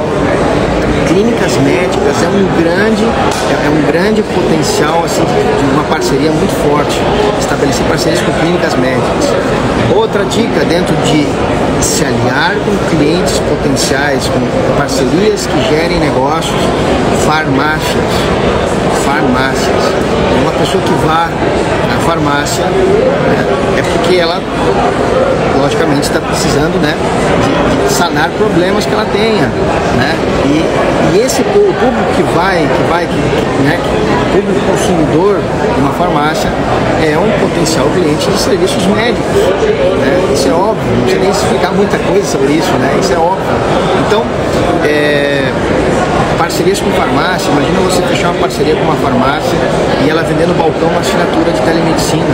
clínicas 1.06 1.56
médicas 1.58 2.16
é 2.22 2.28
um 2.28 2.62
grande, 2.62 3.04
é, 3.04 3.66
é 3.66 3.70
um 3.70 3.86
grande 3.86 4.22
potencial 4.22 5.04
assim, 5.04 5.22
de 5.24 5.74
uma 5.74 5.84
parceria 5.84 6.30
muito 6.30 6.54
forte, 6.68 7.00
estabelecer 7.38 7.84
parcerias 7.86 8.20
com 8.20 8.32
clínicas 8.40 8.74
médicas. 8.74 9.28
Outra 9.94 10.24
dica 10.24 10.64
dentro 10.64 10.94
de 11.04 11.26
se 11.82 12.04
aliar 12.04 12.54
com 12.64 12.96
clientes 12.96 13.38
potenciais, 13.40 14.28
com 14.28 14.40
parcerias 14.76 15.46
que 15.46 15.68
gerem 15.68 15.98
negócios, 15.98 16.60
farmácias. 17.26 18.04
Farmácias. 19.04 19.82
Uma 20.42 20.52
pessoa 20.52 20.82
que 20.82 20.92
vá 21.06 21.28
na 21.88 22.00
farmácia 22.06 22.64
né, 22.64 23.46
é 23.78 23.82
porque 23.82 24.16
ela, 24.16 24.40
logicamente, 25.60 26.02
está 26.02 26.20
precisando 26.20 26.80
né, 26.80 26.94
de, 27.44 27.88
de, 27.88 27.92
sanar 27.92 28.30
problemas 28.30 28.84
que 28.84 28.92
ela 28.92 29.06
tenha. 29.06 29.46
Né? 29.46 30.14
E, 30.44 30.64
e 31.14 31.18
esse 31.18 31.42
público 31.42 31.86
que 32.14 32.22
vai, 32.34 32.58
que 32.58 32.82
vai, 32.90 33.06
que, 33.06 33.62
né, 33.62 33.78
o 33.80 34.36
público 34.36 34.60
consumidor 34.66 35.40
de 35.74 35.80
uma 35.80 35.92
farmácia 35.92 36.48
é 37.02 37.18
um 37.18 37.30
potencial 37.40 37.86
cliente 37.94 38.30
de 38.30 38.38
serviços 38.38 38.86
médicos. 38.86 39.26
Né? 39.26 40.30
Isso 40.32 40.48
é 40.48 40.52
óbvio, 40.52 40.84
não 40.94 41.02
precisa 41.02 41.20
nem 41.20 41.30
explicar 41.30 41.72
muita 41.72 41.98
coisa 41.98 42.26
sobre 42.26 42.52
isso, 42.52 42.70
né? 42.74 42.96
Isso 43.00 43.12
é 43.12 43.18
óbvio. 43.18 43.44
Então, 44.06 44.22
é, 44.84 45.52
parcerias 46.38 46.80
com 46.80 46.90
farmácia, 46.92 47.50
imagina 47.50 47.80
você 47.80 48.02
fechar 48.02 48.30
uma 48.30 48.40
parceria 48.40 48.74
com 48.76 48.82
uma 48.82 48.96
farmácia 48.96 49.58
e 50.04 50.10
ela 50.10 50.22
vender 50.22 50.46
no 50.46 50.54
balcão 50.54 50.88
uma 50.88 51.00
assinatura 51.00 51.50
de 51.52 51.60
telemedicina. 51.60 52.24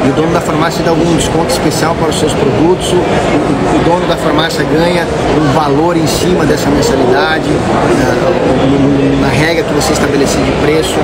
Né? 0.00 0.06
E 0.06 0.10
o 0.10 0.12
dono 0.12 0.32
da 0.32 0.40
farmácia 0.40 0.82
dá 0.82 0.90
algum 0.90 1.16
desconto 1.16 1.50
especial 1.50 1.94
para 1.94 2.08
os 2.08 2.18
seus 2.18 2.32
produtos, 2.32 2.92
o, 2.92 2.96
o, 2.96 3.84
dono 3.84 4.06
da 4.06 4.16
farmácia 4.16 4.64
ganha 4.64 5.06
um 5.36 5.52
valor 5.52 5.96
em 5.96 6.06
cima 6.06 6.44
dessa 6.44 6.68
mensalidade, 6.70 7.48
né? 7.48 9.20
na 9.20 9.28
regra 9.28 9.62
que 9.64 9.72
você 9.74 9.92
estabelecer 9.92 10.42
de 10.42 10.52
preço. 10.62 10.94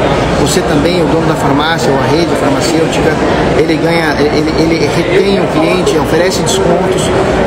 Você 0.40 0.60
também, 0.62 1.02
o 1.02 1.06
dono 1.06 1.26
da 1.26 1.34
farmácia 1.34 1.90
ou 1.92 1.98
a 1.98 2.02
rede 2.02 2.34
farmacêutica, 2.36 3.12
ele 3.58 3.76
ganha, 3.76 4.16
ele, 4.18 4.52
ele 4.58 4.86
retém 4.86 5.40
o 5.40 5.46
cliente, 5.48 5.96
oferece 5.98 6.40
descontos. 6.42 7.02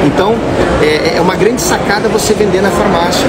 Então, 0.06 0.36
é, 0.82 1.18
é 1.18 1.22
uma 1.22 1.36
grande 1.36 1.62
sacada 1.62 2.08
você 2.08 2.34
vender 2.34 2.62
na 2.62 2.70
farmácia. 2.70 3.28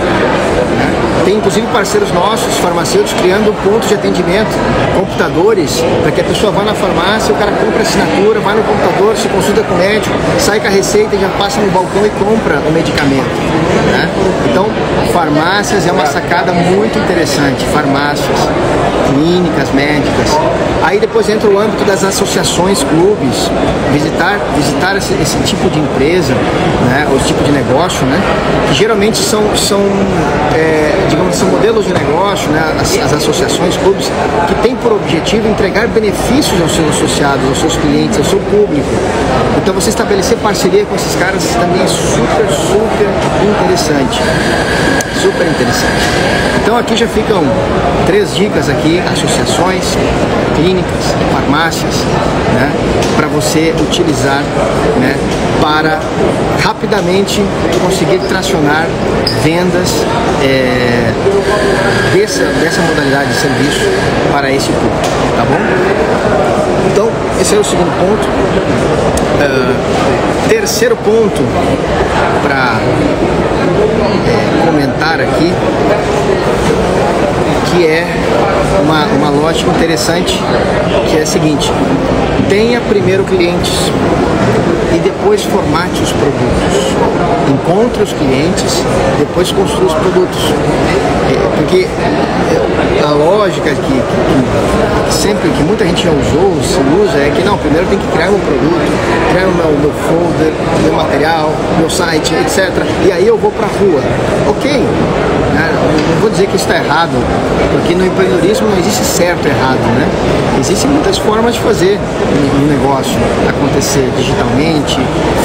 Tem 1.25 1.37
inclusive 1.37 1.67
parceiros 1.69 2.11
nossos, 2.13 2.57
farmacêuticos, 2.59 3.21
criando 3.21 3.55
pontos 3.63 3.89
de 3.89 3.95
atendimento, 3.95 4.51
computadores, 4.95 5.83
para 6.03 6.11
que 6.13 6.21
a 6.21 6.25
pessoa 6.25 6.51
vá 6.51 6.63
na 6.63 6.75
farmácia, 6.75 7.35
o 7.35 7.37
cara 7.37 7.53
compra 7.53 7.83
assinatura, 7.83 8.10
vai 8.41 8.55
no 8.55 8.63
computador, 8.63 9.17
se 9.17 9.29
consulta 9.29 9.63
com 9.63 9.75
o 9.75 9.79
médico, 9.79 10.15
sai 10.39 10.61
com 10.61 10.67
a 10.67 10.71
receita 10.71 11.17
já 11.17 11.29
passa 11.31 11.61
no 11.61 11.71
balcão 11.71 12.05
e 12.05 12.11
compra 12.11 12.59
o 12.61 12.73
medicamento. 12.73 13.50
Né? 13.93 14.09
Então, 14.51 14.67
farmácias 15.13 15.87
é 15.87 15.93
uma 15.93 16.07
sacada 16.07 16.53
muito 16.53 16.99
interessante. 16.99 17.65
Farmácias, 17.67 18.39
clínicas 19.11 19.71
médicas. 19.73 20.39
Aí 20.83 20.99
depois 20.99 21.29
entra 21.29 21.49
o 21.49 21.59
âmbito 21.59 21.85
das 21.85 22.03
associações, 22.03 22.83
clubes, 22.83 23.51
visitar, 23.93 24.39
visitar 24.57 24.97
esse, 24.97 25.13
esse 25.15 25.37
tipo 25.45 25.69
de 25.69 25.79
empresa, 25.79 26.33
né, 26.89 27.07
ou 27.11 27.17
esse 27.17 27.27
tipo 27.27 27.45
de 27.45 27.53
negócio, 27.53 28.05
né, 28.07 28.21
que 28.69 28.75
geralmente 28.75 29.19
são, 29.19 29.43
são 29.57 29.81
é, 30.55 31.07
digamos, 31.09 31.37
são 31.37 31.49
modelos 31.49 31.85
de 31.85 31.93
negócio, 31.93 32.49
né, 32.51 32.77
as, 32.81 32.99
as, 32.99 33.13
associações, 33.13 33.77
clubes, 33.77 34.11
que 34.49 34.55
têm 34.63 34.75
por 34.77 34.93
objetivo 34.93 35.49
entregar 35.49 35.87
benefícios 35.89 36.61
aos 36.61 36.73
seus 36.73 36.89
associados, 36.91 37.47
aos 37.49 37.59
seus 37.59 37.77
clientes, 37.77 38.17
ao 38.17 38.25
seu 38.25 38.39
público. 38.39 38.89
Então 39.63 39.75
você 39.75 39.91
estabelecer 39.91 40.39
parceria 40.39 40.85
com 40.87 40.95
esses 40.95 41.15
caras 41.17 41.45
também 41.55 41.83
é 41.83 41.87
super, 41.87 42.49
super 42.51 43.09
interessante. 43.51 44.21
Super 45.21 45.47
interessante. 45.47 46.03
Então 46.63 46.77
aqui 46.77 46.97
já 46.97 47.07
ficam 47.07 47.43
três 48.07 48.35
dicas 48.35 48.69
aqui, 48.69 49.03
associações, 49.13 49.97
clínicas, 50.57 51.05
farmácias, 51.33 51.95
né, 52.55 52.73
para 53.17 53.27
você 53.29 53.75
utilizar 53.81 54.43
né, 54.99 55.17
para 55.61 56.01
rapidamente 56.63 57.43
conseguir 57.85 58.19
tracionar 58.29 58.87
vendas 59.43 60.05
é, 60.43 61.13
dessa, 62.15 62.45
dessa 62.45 62.81
modalidade 62.83 63.29
de 63.31 63.37
serviço 63.37 63.81
para 64.33 64.51
esse 64.51 64.69
público, 64.69 64.97
tá 65.37 65.45
bom? 65.45 65.61
Então, 66.93 67.11
esse 67.41 67.55
é 67.55 67.59
o 67.59 67.65
segundo 67.65 67.91
ponto. 67.99 68.29
Uh, 69.41 70.49
terceiro 70.49 70.95
ponto 70.97 71.43
para 72.43 72.79
é, 74.27 74.67
comentar 74.67 75.21
aqui 75.21 75.55
que 77.71 77.87
é 77.87 78.05
uma, 78.83 79.07
uma 79.07 79.31
lógica 79.31 79.71
interessante, 79.71 80.39
que 81.09 81.17
é 81.17 81.23
a 81.23 81.27
seguinte, 81.27 81.73
tenha 82.49 82.81
primeiro 82.81 83.25
clientes 83.25 83.73
e 84.95 84.99
depois 84.99 85.43
formate 85.45 86.03
os 86.03 86.13
produtos. 86.13 86.97
Encontre 87.49 88.03
os 88.03 88.13
clientes, 88.13 88.83
depois 89.19 89.53
construa 89.53 89.87
os 89.87 89.95
produtos. 89.95 90.43
É, 91.31 91.57
porque 91.57 91.89
a 93.05 93.13
lógica 93.13 93.71
que, 93.71 93.77
que, 93.77 95.07
que, 95.07 95.15
sempre, 95.15 95.49
que 95.51 95.63
muita 95.63 95.85
gente 95.85 96.05
já 96.05 96.11
usou, 96.11 96.55
se 96.63 96.79
usa, 97.03 97.19
é 97.19 97.33
que 97.35 97.43
não, 97.43 97.57
primeiro 97.57 97.87
tem 97.87 97.99
que 97.99 98.07
criar 98.09 98.29
um 98.31 98.39
produto, 98.39 98.93
criar 99.31 99.47
o 99.47 99.55
meu, 99.55 99.79
meu 99.81 99.91
folder, 99.91 100.53
meu 100.83 100.93
material, 100.93 101.51
meu 101.79 101.89
site, 101.89 102.35
etc. 102.35 102.71
E 103.05 103.13
aí 103.13 103.27
eu 103.27 103.39
vou 103.39 103.51
para 103.51 103.67
a 103.67 103.71
rua. 103.71 104.03
Ok, 104.49 104.71
né? 104.71 105.71
não 106.11 106.21
vou 106.21 106.31
dizer 106.31 106.47
que 106.47 106.57
está 106.57 106.77
errado, 106.77 107.13
porque 107.73 107.95
no 107.95 108.05
empreendedorismo 108.05 108.69
não 108.69 108.79
existe 108.79 109.05
certo 109.05 109.47
e 109.47 109.49
errado, 109.49 109.81
né? 109.97 110.09
Existem 110.61 110.91
muitas 110.91 111.17
formas 111.17 111.55
de 111.55 111.61
fazer 111.61 111.99
um 112.63 112.67
negócio 112.67 113.17
acontecer 113.49 114.11
digitalmente, 114.17 114.99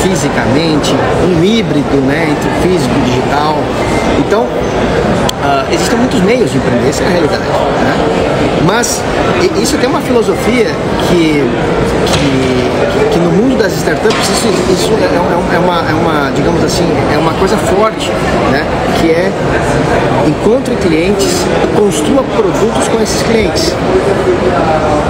fisicamente, 0.04 0.94
um 1.24 1.44
híbrido 1.44 1.96
né, 2.06 2.28
entre 2.30 2.50
físico 2.62 2.94
e 2.98 3.10
digital. 3.10 3.56
Então, 4.20 4.46
uh, 5.46 5.74
existem 5.74 5.98
muitos 5.98 6.20
meios 6.22 6.52
de 6.52 6.58
empreender, 6.58 6.90
essa 6.90 7.04
é 7.04 7.08
a 7.08 7.10
realidade. 7.10 7.44
Né? 7.44 8.35
Mas 8.64 9.02
isso 9.62 9.78
tem 9.78 9.90
uma 9.90 10.02
filosofia 10.02 10.68
que, 11.08 11.44
que, 12.14 13.10
que 13.12 13.20
no 13.20 13.32
mundo 13.32 13.58
das 13.58 13.74
startups 13.74 14.30
isso, 14.30 14.48
isso 14.72 14.92
é, 14.94 15.56
é, 15.56 15.60
uma, 15.60 15.90
é 15.90 15.94
uma, 15.94 16.32
digamos 16.32 16.64
assim, 16.64 16.86
é 17.14 17.18
uma 17.18 17.34
coisa 17.34 17.58
forte, 17.58 18.12
né? 18.52 18.66
que 19.00 19.12
é 19.12 19.32
encontre 20.28 20.76
clientes 20.76 21.46
e 21.64 21.80
construa 21.80 22.24
produtos 22.24 22.88
com 22.88 23.02
esses 23.02 23.22
clientes. 23.24 23.74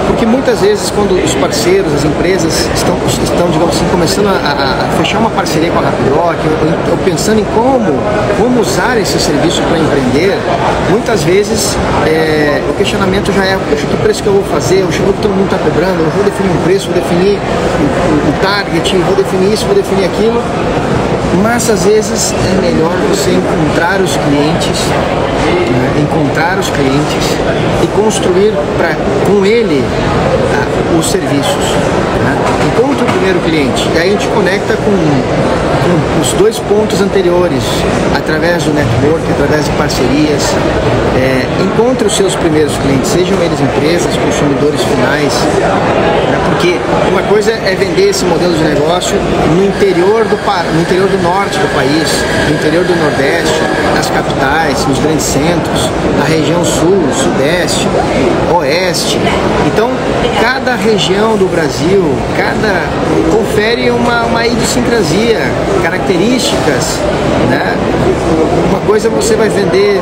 Porque 0.06 0.26
muitas 0.26 0.60
vezes 0.60 0.90
quando 0.90 1.12
os 1.12 1.34
parceiros, 1.34 1.92
as 1.94 2.04
empresas 2.04 2.68
estão, 2.74 2.96
estão 3.06 3.48
digamos 3.50 3.74
assim, 3.74 3.86
começando 3.90 4.28
a, 4.28 4.86
a 4.86 4.98
fechar 4.98 5.18
uma 5.18 5.30
parceria 5.30 5.70
com 5.70 5.78
a 5.78 5.82
Rapidoc, 5.82 6.36
ou, 6.62 6.92
ou 6.92 6.98
pensando 7.04 7.40
em 7.40 7.44
como, 7.44 7.98
como 8.38 8.60
usar 8.60 8.98
esse 8.98 9.18
serviço 9.18 9.62
para 9.62 9.78
empreender, 9.78 10.38
muitas 10.90 11.22
vezes 11.22 11.76
é, 12.06 12.62
o 12.68 12.74
questionamento 12.74 13.32
já 13.32 13.44
é, 13.46 13.58
poxa, 13.70 13.86
que 13.86 13.96
preço 13.98 14.22
que 14.22 14.28
eu 14.28 14.34
vou 14.34 14.44
fazer, 14.44 14.82
o 14.82 14.88
que 14.88 15.22
todo 15.22 15.30
mundo 15.30 15.44
está 15.44 15.58
cobrando, 15.58 16.00
eu 16.00 16.10
vou 16.10 16.24
definir 16.24 16.50
um 16.50 16.62
preço, 16.64 16.90
vou 16.90 16.94
definir 16.94 17.38
o, 17.38 18.28
o 18.28 18.32
target, 18.42 18.96
vou 18.96 19.16
definir 19.16 19.52
isso, 19.52 19.64
vou 19.66 19.74
definir 19.74 20.04
aquilo 20.04 20.42
mas 21.42 21.68
às 21.70 21.84
vezes 21.84 22.32
é 22.32 22.60
melhor 22.60 22.92
você 23.08 23.30
encontrar 23.30 24.00
os 24.00 24.16
clientes, 24.16 24.78
né? 24.88 26.02
encontrar 26.02 26.58
os 26.58 26.70
clientes 26.70 27.36
e 27.82 27.86
construir 27.88 28.52
pra, 28.76 28.94
com 29.26 29.44
ele 29.44 29.84
tá, 30.52 30.98
os 30.98 31.06
serviços. 31.10 31.64
Né? 32.24 32.36
Encontra 32.66 33.04
o 33.04 33.05
primeiro 33.26 33.40
cliente 33.40 33.88
e 33.92 33.98
aí 33.98 34.08
a 34.08 34.12
gente 34.12 34.28
conecta 34.28 34.76
com, 34.76 34.92
com 34.92 36.20
os 36.20 36.32
dois 36.34 36.58
pontos 36.60 37.00
anteriores, 37.00 37.62
através 38.14 38.62
do 38.62 38.72
network, 38.72 39.24
através 39.32 39.64
de 39.64 39.70
parcerias, 39.72 40.42
é, 41.16 41.46
encontre 41.60 42.06
os 42.06 42.14
seus 42.14 42.36
primeiros 42.36 42.76
clientes, 42.78 43.10
sejam 43.10 43.36
eles 43.42 43.60
empresas, 43.60 44.16
consumidores 44.16 44.80
finais, 44.82 45.32
né? 46.30 46.38
porque 46.50 46.76
uma 47.10 47.22
coisa 47.22 47.50
é 47.50 47.74
vender 47.74 48.10
esse 48.10 48.24
modelo 48.24 48.54
de 48.54 48.62
negócio 48.62 49.16
no 49.56 49.64
interior 49.64 50.24
do, 50.24 50.36
no 50.74 50.80
interior 50.80 51.08
do 51.08 51.22
norte 51.22 51.58
do 51.58 51.74
país, 51.74 52.24
no 52.48 52.54
interior 52.54 52.84
do 52.84 52.94
nordeste, 52.94 53.60
nas 53.94 54.08
capitais, 54.08 54.86
nos 54.86 54.98
grandes 55.00 55.24
centros, 55.24 55.90
na 56.18 56.24
região 56.24 56.64
sul, 56.64 57.02
sudeste, 57.12 57.88
oeste. 58.54 59.18
Então, 59.66 59.90
cada 60.40 60.74
região 60.76 61.36
do 61.36 61.46
Brasil, 61.46 62.02
cada 62.36 62.86
confere 63.30 63.90
uma, 63.90 64.24
uma 64.24 64.46
idiosincrasia, 64.46 65.38
características, 65.82 66.98
né? 67.50 67.76
Uma 68.70 68.80
coisa 68.80 69.08
você 69.08 69.36
vai 69.36 69.48
vender 69.48 70.00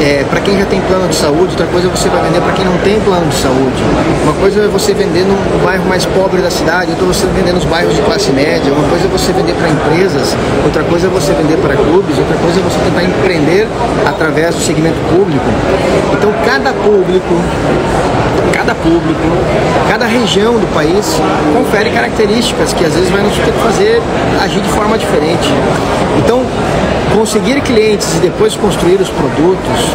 é, 0.00 0.24
para 0.28 0.40
quem 0.40 0.58
já 0.58 0.66
tem 0.66 0.80
plano 0.80 1.08
de 1.08 1.14
saúde, 1.14 1.50
outra 1.50 1.66
coisa 1.66 1.88
você 1.88 2.08
vai 2.08 2.22
vender 2.22 2.40
para 2.40 2.52
quem 2.52 2.64
não 2.64 2.76
tem 2.78 3.00
plano 3.00 3.26
de 3.26 3.34
saúde. 3.36 3.82
Uma 4.22 4.32
coisa 4.34 4.64
é 4.64 4.68
você 4.68 4.92
vender 4.94 5.24
no 5.24 5.64
bairro 5.64 5.84
mais 5.86 6.04
pobre 6.06 6.40
da 6.40 6.50
cidade, 6.50 6.90
outra 6.90 7.06
você 7.06 7.26
vender 7.26 7.52
nos 7.52 7.64
bairros 7.64 7.94
de 7.94 8.02
classe 8.02 8.30
média. 8.32 8.72
Uma 8.72 8.88
coisa 8.88 9.04
é 9.04 9.08
você 9.08 9.32
vender 9.32 9.54
para 9.54 9.68
empresas, 9.68 10.36
outra 10.64 10.82
coisa 10.84 11.06
é 11.06 11.10
você 11.10 11.32
vender 11.32 11.56
para 11.58 11.74
clubes, 11.76 12.18
outra 12.18 12.36
coisa 12.36 12.60
é 12.60 12.62
você 12.62 12.78
tentar 12.84 13.04
empreender 13.04 13.68
através 14.06 14.54
do 14.54 14.60
segmento 14.60 14.98
público. 15.10 15.44
Então 16.12 16.32
cada 16.44 16.72
público 16.72 17.34
cada 18.52 18.74
público, 18.74 19.20
cada 19.88 20.06
região 20.06 20.54
do 20.54 20.66
país 20.74 21.20
confere 21.54 21.90
características 21.90 22.72
que 22.72 22.84
às 22.84 22.94
vezes 22.94 23.10
vai 23.10 23.22
nos 23.22 23.34
ter 23.36 23.52
que 23.52 23.60
fazer 23.60 24.02
agir 24.42 24.60
de 24.60 24.68
forma 24.70 24.98
diferente. 24.98 25.48
Então, 26.18 26.42
conseguir 27.14 27.60
clientes 27.60 28.14
e 28.16 28.18
depois 28.18 28.56
construir 28.56 29.00
os 29.00 29.10
produtos 29.10 29.92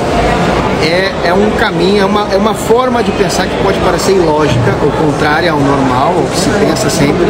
é, 0.83 1.29
é 1.29 1.33
um 1.33 1.49
caminho, 1.51 2.01
é 2.01 2.05
uma, 2.05 2.27
é 2.31 2.37
uma 2.37 2.53
forma 2.53 3.03
de 3.03 3.11
pensar 3.11 3.47
que 3.47 3.63
pode 3.63 3.79
parecer 3.79 4.13
ilógica, 4.13 4.75
ou 4.83 4.91
contrária 4.91 5.51
ao 5.51 5.59
normal, 5.59 6.13
ao 6.17 6.23
que 6.23 6.37
se 6.37 6.49
pensa 6.49 6.89
sempre, 6.89 7.25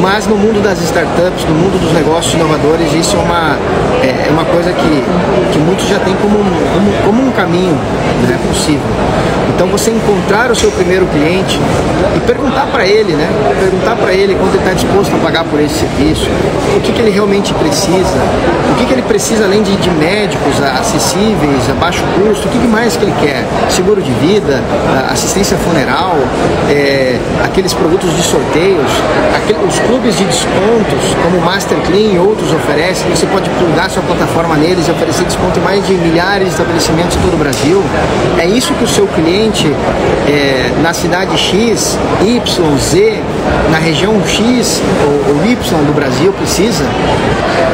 mas 0.00 0.26
no 0.26 0.36
mundo 0.36 0.62
das 0.62 0.80
startups, 0.80 1.44
no 1.44 1.54
mundo 1.54 1.78
dos 1.78 1.92
negócios 1.92 2.34
inovadores, 2.34 2.92
isso 2.94 3.16
é 3.16 3.20
uma, 3.20 3.56
é, 4.02 4.28
é 4.28 4.30
uma 4.30 4.44
coisa 4.44 4.72
que, 4.72 5.04
que 5.52 5.58
muitos 5.58 5.86
já 5.86 5.98
têm 6.00 6.14
como, 6.16 6.38
como, 6.38 6.92
como 7.04 7.28
um 7.28 7.32
caminho 7.32 7.74
né, 8.26 8.38
possível. 8.48 8.80
Então 9.54 9.66
você 9.66 9.90
encontrar 9.90 10.52
o 10.52 10.54
seu 10.54 10.70
primeiro 10.70 11.04
cliente 11.06 11.58
e 12.16 12.20
perguntar 12.20 12.68
para 12.70 12.86
ele, 12.86 13.14
né? 13.14 13.28
Perguntar 13.58 13.96
para 13.96 14.12
ele 14.12 14.36
quanto 14.36 14.54
ele 14.54 14.58
está 14.58 14.72
disposto 14.72 15.16
a 15.16 15.18
pagar 15.18 15.42
por 15.42 15.58
esse 15.58 15.74
serviço, 15.74 16.28
o 16.76 16.80
que, 16.80 16.92
que 16.92 17.00
ele 17.00 17.10
realmente 17.10 17.52
precisa, 17.54 18.18
o 18.70 18.74
que, 18.76 18.86
que 18.86 18.92
ele 18.92 19.02
precisa 19.02 19.17
além 19.42 19.62
de, 19.62 19.76
de 19.76 19.90
médicos 19.90 20.62
acessíveis, 20.62 21.68
a 21.68 21.74
baixo 21.74 22.02
custo, 22.14 22.46
o 22.46 22.50
que, 22.50 22.58
que 22.58 22.66
mais 22.68 22.96
que 22.96 23.04
ele 23.04 23.14
quer? 23.20 23.44
Seguro 23.68 24.00
de 24.00 24.12
vida, 24.12 24.62
assistência 25.10 25.56
funeral, 25.58 26.16
é, 26.70 27.18
aqueles 27.44 27.74
produtos 27.74 28.14
de 28.14 28.22
sorteios, 28.22 28.86
aquele, 29.34 29.58
os 29.66 29.78
clubes 29.80 30.16
de 30.16 30.24
descontos, 30.24 31.16
como 31.22 31.38
o 31.38 31.40
Master 31.44 31.76
Clean 31.86 32.14
e 32.14 32.18
outros 32.18 32.52
oferecem, 32.52 33.10
você 33.10 33.26
pode 33.26 33.50
plugar 33.50 33.90
sua 33.90 34.02
plataforma 34.04 34.54
neles 34.56 34.86
e 34.86 34.90
oferecer 34.92 35.24
desconto 35.24 35.58
em 35.58 35.62
mais 35.62 35.84
de 35.84 35.94
milhares 35.94 36.46
de 36.46 36.52
estabelecimentos 36.52 37.16
em 37.16 37.20
todo 37.20 37.34
o 37.34 37.38
Brasil. 37.38 37.82
É 38.38 38.46
isso 38.46 38.72
que 38.74 38.84
o 38.84 38.88
seu 38.88 39.08
cliente 39.08 39.66
é, 40.28 40.70
na 40.80 40.92
cidade 40.92 41.36
X, 41.36 41.98
Y, 42.22 42.78
Z, 42.78 43.20
na 43.70 43.78
região 43.78 44.14
X 44.24 44.80
ou, 45.04 45.34
ou 45.34 45.44
Y 45.44 45.56
do 45.86 45.92
Brasil 45.92 46.32
precisa? 46.32 46.84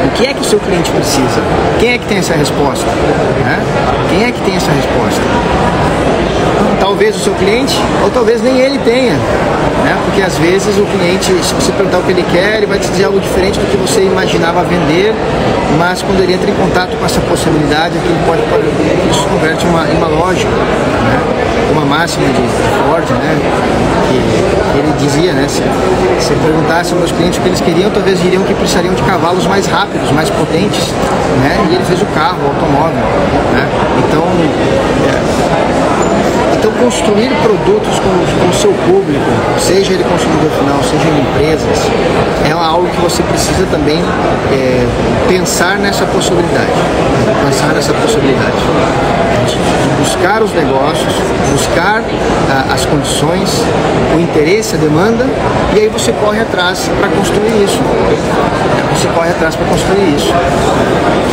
O 0.05 0.09
que 0.17 0.25
é 0.25 0.33
que 0.33 0.41
o 0.41 0.43
seu 0.43 0.59
cliente 0.59 0.89
precisa? 0.91 1.34
Quem 1.79 1.93
é 1.93 1.97
que 1.97 2.05
tem 2.05 2.17
essa 2.17 2.33
resposta? 2.33 2.85
Né? 2.85 3.63
Quem 4.09 4.23
é 4.25 4.31
que 4.31 4.41
tem 4.41 4.55
essa 4.55 4.71
resposta? 4.71 5.21
Talvez 6.79 7.15
o 7.15 7.19
seu 7.19 7.33
cliente, 7.33 7.75
ou 8.03 8.09
talvez 8.09 8.41
nem 8.41 8.59
ele 8.59 8.77
tenha, 8.79 9.13
né? 9.13 9.97
porque 10.05 10.21
às 10.21 10.37
vezes 10.37 10.77
o 10.77 10.85
cliente, 10.85 11.31
se 11.43 11.53
você 11.53 11.71
perguntar 11.71 11.99
o 11.99 12.03
que 12.03 12.11
ele 12.11 12.23
quer, 12.31 12.57
ele 12.57 12.65
vai 12.65 12.79
te 12.79 12.87
dizer 12.89 13.05
algo 13.05 13.19
diferente 13.19 13.59
do 13.59 13.65
que 13.69 13.77
você 13.77 14.01
imaginava 14.01 14.63
vender, 14.63 15.13
mas 15.77 16.01
quando 16.01 16.21
ele 16.21 16.33
entra 16.33 16.49
em 16.49 16.53
contato 16.55 16.95
com 16.97 17.05
essa 17.05 17.19
possibilidade, 17.21 17.97
aquilo 17.97 18.17
pode, 18.25 18.41
pode 18.43 18.65
isso 19.09 19.27
converte 19.27 19.65
uma, 19.65 19.87
em 19.87 19.97
uma 19.97 20.07
lógica. 20.07 20.51
Uma 21.85 21.97
máxima 21.97 22.25
de 22.29 22.41
Ford, 22.89 23.07
né? 23.11 23.37
Que 24.09 24.79
ele 24.79 24.91
dizia, 24.97 25.33
né? 25.33 25.47
Se, 25.47 25.61
se 26.19 26.33
perguntasse 26.33 26.93
aos 26.93 26.99
meus 26.99 27.11
clientes 27.11 27.37
o 27.37 27.41
que 27.43 27.49
eles 27.49 27.61
queriam, 27.61 27.91
talvez 27.91 28.19
diriam 28.19 28.43
que 28.43 28.55
precisariam 28.55 28.95
de 28.95 29.03
cavalos 29.03 29.45
mais 29.45 29.67
rápidos, 29.67 30.11
mais 30.11 30.27
potentes, 30.31 30.91
né? 31.43 31.63
E 31.69 31.75
ele 31.75 31.85
fez 31.85 32.01
o 32.01 32.05
carro, 32.07 32.39
o 32.43 32.47
automóvel, 32.47 33.03
né? 33.53 33.69
Então, 33.99 34.23
é, 35.07 36.24
então 36.65 36.83
construir 36.83 37.29
produtos 37.43 37.99
com, 37.99 38.49
o 38.49 38.53
seu 38.53 38.73
público, 38.87 39.23
seja 39.59 39.93
ele 39.93 40.03
consumidor 40.03 40.49
final, 40.51 40.79
seja 40.83 41.07
em 41.09 41.21
empresas, 41.21 41.77
é 42.43 42.51
algo 42.51 42.87
que 42.87 43.01
você 43.01 43.21
precisa 43.21 43.67
também 43.69 44.01
é, 44.51 44.87
pensar 45.27 45.77
nessa 45.77 46.05
possibilidade, 46.05 46.71
pensar 47.45 47.73
nessa 47.73 47.93
possibilidade 47.93 48.55
de 49.45 50.03
buscar 50.03 50.41
os 50.41 50.51
negócios, 50.53 51.13
buscar 51.51 52.01
ah, 52.49 52.73
as 52.73 52.85
condições, 52.85 53.61
o 54.15 54.19
interesse, 54.19 54.75
a 54.75 54.79
demanda, 54.79 55.25
e 55.75 55.81
aí 55.81 55.87
você 55.87 56.11
corre 56.13 56.41
atrás 56.41 56.89
para 56.99 57.09
construir 57.09 57.63
isso. 57.63 57.79
Você 58.95 59.07
corre 59.09 59.29
atrás 59.29 59.55
para 59.55 59.67
construir 59.67 60.15
isso. 60.15 60.33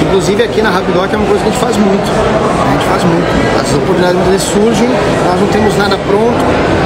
Inclusive 0.03 0.43
aqui 0.43 0.61
na 0.61 0.71
Rapidoc 0.71 1.13
é 1.13 1.17
uma 1.17 1.27
coisa 1.27 1.43
que 1.43 1.49
a 1.49 1.53
gente 1.53 1.61
faz 1.61 1.77
muito. 1.77 2.03
A 2.03 2.73
gente 2.73 2.85
faz 2.85 3.05
muito. 3.05 3.27
As 3.61 3.75
oportunidades 3.75 4.43
surgem, 4.43 4.89
nós 5.27 5.41
não 5.41 5.47
temos 5.49 5.77
nada 5.77 5.97
pronto, 6.07 6.45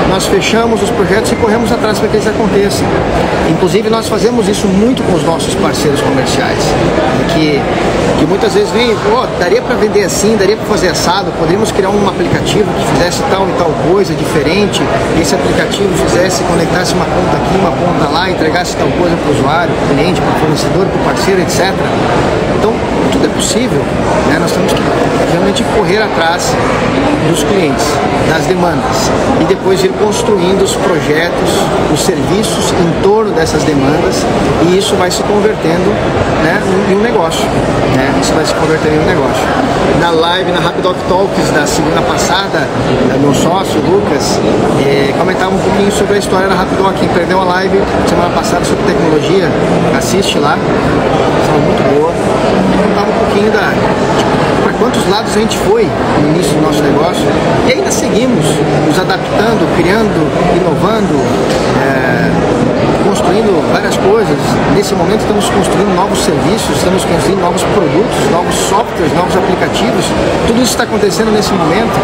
nós 0.09 0.27
fechamos 0.27 0.83
os 0.83 0.91
projetos 0.91 1.33
e 1.33 1.37
corremos 1.37 1.71
atrás 1.73 1.99
para 1.99 2.09
que 2.09 2.17
eles 2.17 2.27
aconteçam. 2.27 2.87
Inclusive 3.51 3.91
nós 3.91 4.09
fazemos 4.09 4.49
isso 4.49 4.67
muito 4.67 5.03
com 5.03 5.15
os 5.15 5.23
nossos 5.25 5.55
parceiros 5.55 6.01
comerciais, 6.01 6.59
que, 7.35 7.61
que 8.19 8.27
muitas 8.27 8.55
vezes 8.55 8.71
vem, 8.71 8.95
oh, 9.13 9.27
daria 9.39 9.63
para 9.63 9.77
vender 9.77 10.05
assim, 10.05 10.37
daria 10.37 10.57
para 10.57 10.67
fazer 10.67 10.89
assado, 10.89 11.33
poderíamos 11.39 11.73
criar 11.73 11.91
um 11.91 12.09
aplicativo 12.09 12.71
que 12.73 12.93
fizesse 12.93 13.23
tal 13.31 13.47
e 13.49 13.53
tal 13.59 13.71
coisa 13.91 14.15
diferente, 14.15 14.83
esse 15.21 15.35
aplicativo 15.35 15.93
fizesse, 16.05 16.43
conectasse 16.45 16.95
uma 16.95 17.05
conta 17.05 17.37
aqui, 17.37 17.59
uma 17.59 17.71
conta 17.71 18.11
lá, 18.13 18.31
entregasse 18.31 18.77
tal 18.77 18.89
coisa 18.99 19.17
para 19.17 19.31
o 19.31 19.35
usuário, 19.35 19.75
para 19.75 19.85
o 19.85 19.97
cliente, 19.97 20.21
para 20.21 20.31
o 20.31 20.41
fornecedor, 20.41 20.87
para 20.87 21.01
o 21.01 21.05
parceiro, 21.05 21.41
etc. 21.41 21.75
Então, 22.59 22.73
tudo 23.13 23.27
é 23.27 23.29
possível. 23.29 23.81
Né? 24.29 24.39
Nós 24.41 24.53
temos 24.53 24.73
que 24.73 24.83
realmente 25.33 25.63
correr 25.77 26.03
atrás 26.03 26.53
dos 27.29 27.43
clientes, 27.45 27.87
das 28.29 28.45
demandas 28.47 29.11
e 29.41 29.45
depois 29.45 29.83
ir 29.83 29.91
construindo 30.03 30.63
os 30.63 30.75
projetos, 30.75 31.51
os 31.93 32.01
serviços 32.01 32.73
em 32.73 33.03
torno 33.03 33.33
dessas 33.33 33.63
demandas 33.65 34.25
e 34.63 34.77
isso 34.77 34.95
vai 34.97 35.11
se 35.11 35.23
convertendo 35.23 35.91
né, 36.43 36.61
em 36.91 36.97
um 36.97 37.01
negócio. 37.01 37.45
Né? 37.95 38.13
Isso 38.21 38.33
vai 38.33 38.45
se 38.45 38.55
convertendo 38.55 38.97
em 38.97 39.01
um 39.01 39.07
negócio. 39.07 39.43
Na 40.01 40.11
live, 40.11 40.53
na 40.53 40.61
Rapidoc 40.61 40.97
Talks 41.09 41.51
da 41.53 41.67
semana 41.67 42.03
passada, 42.03 42.69
meu 43.21 43.35
sócio, 43.35 43.81
Lucas, 43.81 44.39
eh, 44.81 45.13
comentava 45.19 45.55
um 45.55 45.59
pouquinho 45.59 45.91
sobre 45.93 46.17
a 46.17 46.19
história 46.19 46.49
da 46.49 46.55
Rapidoc. 46.55 46.95
Quem 46.99 47.09
perdeu 47.09 47.41
a 47.41 47.45
live 47.45 47.81
semana 48.09 48.31
passada 48.35 48.65
sobre 48.65 48.85
tecnologia, 48.85 49.49
assiste 49.97 50.39
lá, 50.39 50.59
estava 51.41 51.59
muito 51.59 51.95
boa. 51.95 52.13
Contava 52.89 53.11
um 53.11 53.25
pouquinho 53.25 53.51
da 53.51 53.73
para 54.67 54.73
quantos 54.73 55.09
lados 55.09 55.37
a 55.37 55.39
gente 55.39 55.57
foi 55.59 55.89
no 56.21 56.29
início 56.31 56.53
do 56.55 56.63
nosso 56.63 56.83
negócio 56.83 57.23
e 57.69 57.73
ainda 57.73 57.91
seguimos 57.93 58.16
nos 58.25 58.99
adaptando, 58.99 59.67
criando, 59.77 60.27
inovando. 60.57 61.15
É, 61.83 62.66
construindo 63.07 63.73
várias 63.73 63.97
coisas. 63.97 64.37
Nesse 64.75 64.95
momento 64.95 65.21
estamos 65.21 65.49
construindo 65.49 65.95
novos 65.95 66.19
serviços, 66.19 66.77
estamos 66.77 67.05
construindo 67.05 67.41
novos 67.41 67.63
produtos, 67.63 68.31
novos 68.33 68.55
softwares, 68.55 69.13
novos 69.15 69.37
aplicativos. 69.37 70.05
Tudo 70.47 70.61
isso 70.61 70.73
está 70.73 70.85
acontecendo 70.85 71.31
nesse 71.31 71.53
momento, 71.53 71.95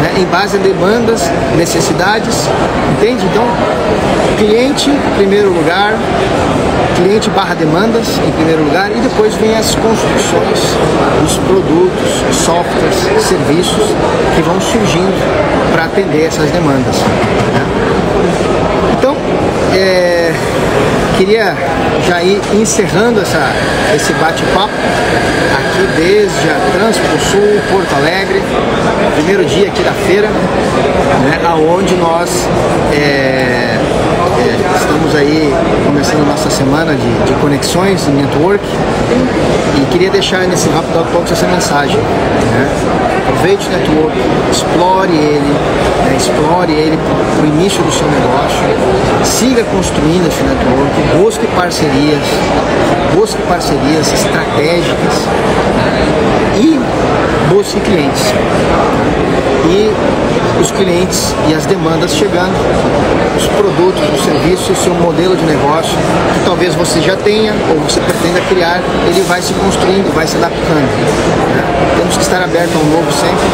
né, 0.00 0.14
em 0.18 0.24
base 0.26 0.56
a 0.56 0.60
demandas, 0.60 1.22
necessidades, 1.56 2.48
entende? 2.96 3.24
Então, 3.26 3.44
cliente 4.38 4.90
em 4.90 5.16
primeiro 5.16 5.50
lugar, 5.50 5.94
cliente 6.96 7.28
barra 7.30 7.54
demandas 7.54 8.06
em 8.18 8.30
primeiro 8.30 8.62
lugar 8.62 8.90
e 8.92 9.00
depois 9.00 9.34
vem 9.34 9.56
as 9.56 9.74
construções, 9.74 10.60
os 11.24 11.36
produtos, 11.38 12.10
softwares, 12.44 12.94
serviços 13.26 13.88
que 14.36 14.42
vão 14.42 14.60
surgindo 14.60 15.14
para 15.72 15.84
atender 15.86 16.26
essas 16.26 16.50
demandas. 16.50 16.96
Né? 16.96 17.66
Então, 18.96 19.16
é, 19.76 20.32
queria 21.16 21.54
já 22.06 22.22
ir 22.22 22.40
encerrando 22.54 23.20
essa, 23.20 23.52
esse 23.94 24.12
bate-papo 24.14 24.72
aqui 25.56 25.86
desde 25.96 26.50
a 26.50 26.78
Transpo 26.78 27.18
Sul, 27.30 27.60
Porto 27.70 27.94
Alegre, 27.96 28.42
primeiro 29.14 29.44
dia 29.44 29.68
aqui 29.68 29.82
da 29.82 29.92
feira, 29.92 30.28
né, 30.28 31.40
aonde 31.46 31.94
nós 31.94 32.30
é, 32.92 32.96
é, 32.96 34.58
estamos 34.76 35.14
aí 35.14 35.52
começando 35.86 36.26
nossa 36.26 36.50
semana 36.50 36.94
de, 36.94 37.24
de 37.24 37.32
conexões 37.40 38.06
e 38.06 38.10
network 38.10 38.64
e 39.80 39.86
queria 39.92 40.10
deixar 40.10 40.46
nesse 40.46 40.68
Rápido 40.68 41.06
Talks 41.12 41.32
essa 41.32 41.46
mensagem. 41.46 41.96
Né? 41.96 43.14
aproveite 43.44 43.66
o 43.66 43.70
network, 43.70 44.16
explore 44.50 45.12
ele, 45.12 45.52
né, 46.04 46.16
explore 46.16 46.72
ele 46.72 46.98
para 47.36 47.44
o 47.44 47.46
início 47.46 47.82
do 47.82 47.92
seu 47.92 48.06
negócio, 48.08 48.58
siga 49.24 49.64
construindo 49.64 50.26
esse 50.28 50.42
network, 50.42 50.92
busque 51.18 51.46
parcerias, 51.48 52.22
busque 53.14 53.40
parcerias 53.42 54.12
estratégicas 54.12 55.14
e 56.56 56.78
busque 57.54 57.80
clientes. 57.80 58.32
E 59.66 59.90
os 60.60 60.70
clientes 60.70 61.34
e 61.48 61.54
as 61.54 61.66
demandas 61.66 62.14
chegando, 62.14 62.54
os 63.36 63.46
produtos, 63.48 64.02
os 64.14 64.24
serviços, 64.24 64.70
o 64.70 64.82
seu 64.82 64.94
modelo 64.94 65.36
de 65.36 65.44
negócio, 65.44 65.96
que 66.34 66.44
talvez 66.44 66.74
você 66.74 67.00
já 67.00 67.16
tenha 67.16 67.52
ou 67.70 67.80
você 67.80 68.00
pretenda 68.00 68.40
criar, 68.48 68.80
ele 69.06 69.22
vai 69.22 69.42
se 69.42 69.52
construindo, 69.54 70.14
vai 70.14 70.26
se 70.26 70.36
adaptando. 70.36 71.83
Estar 72.44 72.58
aberto 72.58 72.76
ao 72.76 72.84
novo 72.84 73.10
sempre. 73.10 73.46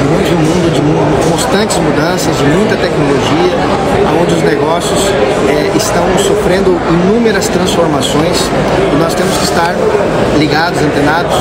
Vivemos 0.00 0.30
um 0.32 0.40
mundo 0.40 0.72
de 0.72 0.80
constantes 1.30 1.76
mudanças, 1.76 2.34
de 2.34 2.44
muita 2.44 2.74
tecnologia, 2.76 3.52
onde 4.22 4.34
os 4.36 4.42
negócios 4.42 4.98
é, 5.48 5.76
estão 5.76 6.04
sofrendo 6.16 6.80
inúmeras 6.88 7.48
transformações 7.48 8.38
e 8.90 8.96
nós 8.96 9.12
temos 9.12 9.36
que 9.36 9.44
estar 9.44 9.74
ligados, 10.38 10.80
antenados, 10.80 11.36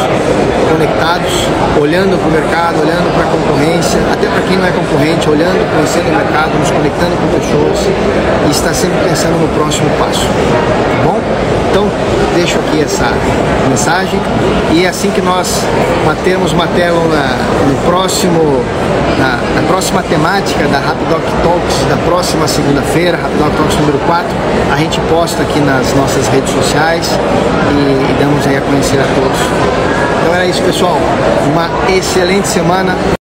conectados, 0.69 1.31
olhando 1.79 2.19
para 2.19 2.27
o 2.27 2.31
mercado, 2.31 2.81
olhando 2.81 3.07
para 3.15 3.23
a 3.23 3.31
concorrência, 3.31 3.99
até 4.11 4.27
para 4.27 4.41
quem 4.41 4.57
não 4.57 4.65
é 4.67 4.71
concorrente, 4.71 5.29
olhando, 5.29 5.63
conhecendo 5.73 6.09
o 6.11 6.15
mercado, 6.17 6.59
nos 6.59 6.71
conectando 6.71 7.15
com 7.15 7.39
pessoas 7.39 7.79
e 8.47 8.51
está 8.51 8.73
sempre 8.73 8.99
pensando 9.07 9.39
no 9.39 9.47
próximo 9.55 9.89
passo. 9.97 10.27
Tá 10.27 11.03
bom? 11.05 11.19
Então, 11.69 11.87
deixo 12.35 12.57
aqui 12.59 12.81
essa 12.81 13.05
mensagem 13.69 14.19
e 14.71 14.85
é 14.85 14.89
assim 14.89 15.11
que 15.11 15.21
nós 15.21 15.63
batermos 16.05 16.48
martelo 16.53 17.07
na, 17.07 17.37
no 17.67 17.75
próximo, 17.85 18.63
na, 19.17 19.37
na 19.61 19.67
próxima 19.67 20.03
temática 20.03 20.67
da 20.67 20.79
Rapidoc 20.79 21.23
Talks, 21.43 21.85
da 21.89 21.97
próxima 21.97 22.47
segunda-feira, 22.47 23.17
Rapidoc 23.17 23.55
Talks 23.55 23.75
número 23.77 23.99
4, 23.99 24.27
a 24.73 24.77
gente 24.77 24.99
posta 25.01 25.41
aqui 25.41 25.59
nas 25.59 25.93
nossas 25.93 26.27
redes 26.27 26.51
sociais 26.51 27.09
e, 27.71 28.11
e 28.11 28.17
damos 28.19 28.45
aí 28.47 28.57
a 28.57 28.61
conhecer 28.61 28.99
a 28.99 29.03
todos. 29.03 29.39
Então 30.21 30.35
era 30.35 30.45
isso, 30.45 30.61
pessoal. 30.61 30.97
Uma 31.51 31.69
excelente 31.89 32.47
semana. 32.47 32.95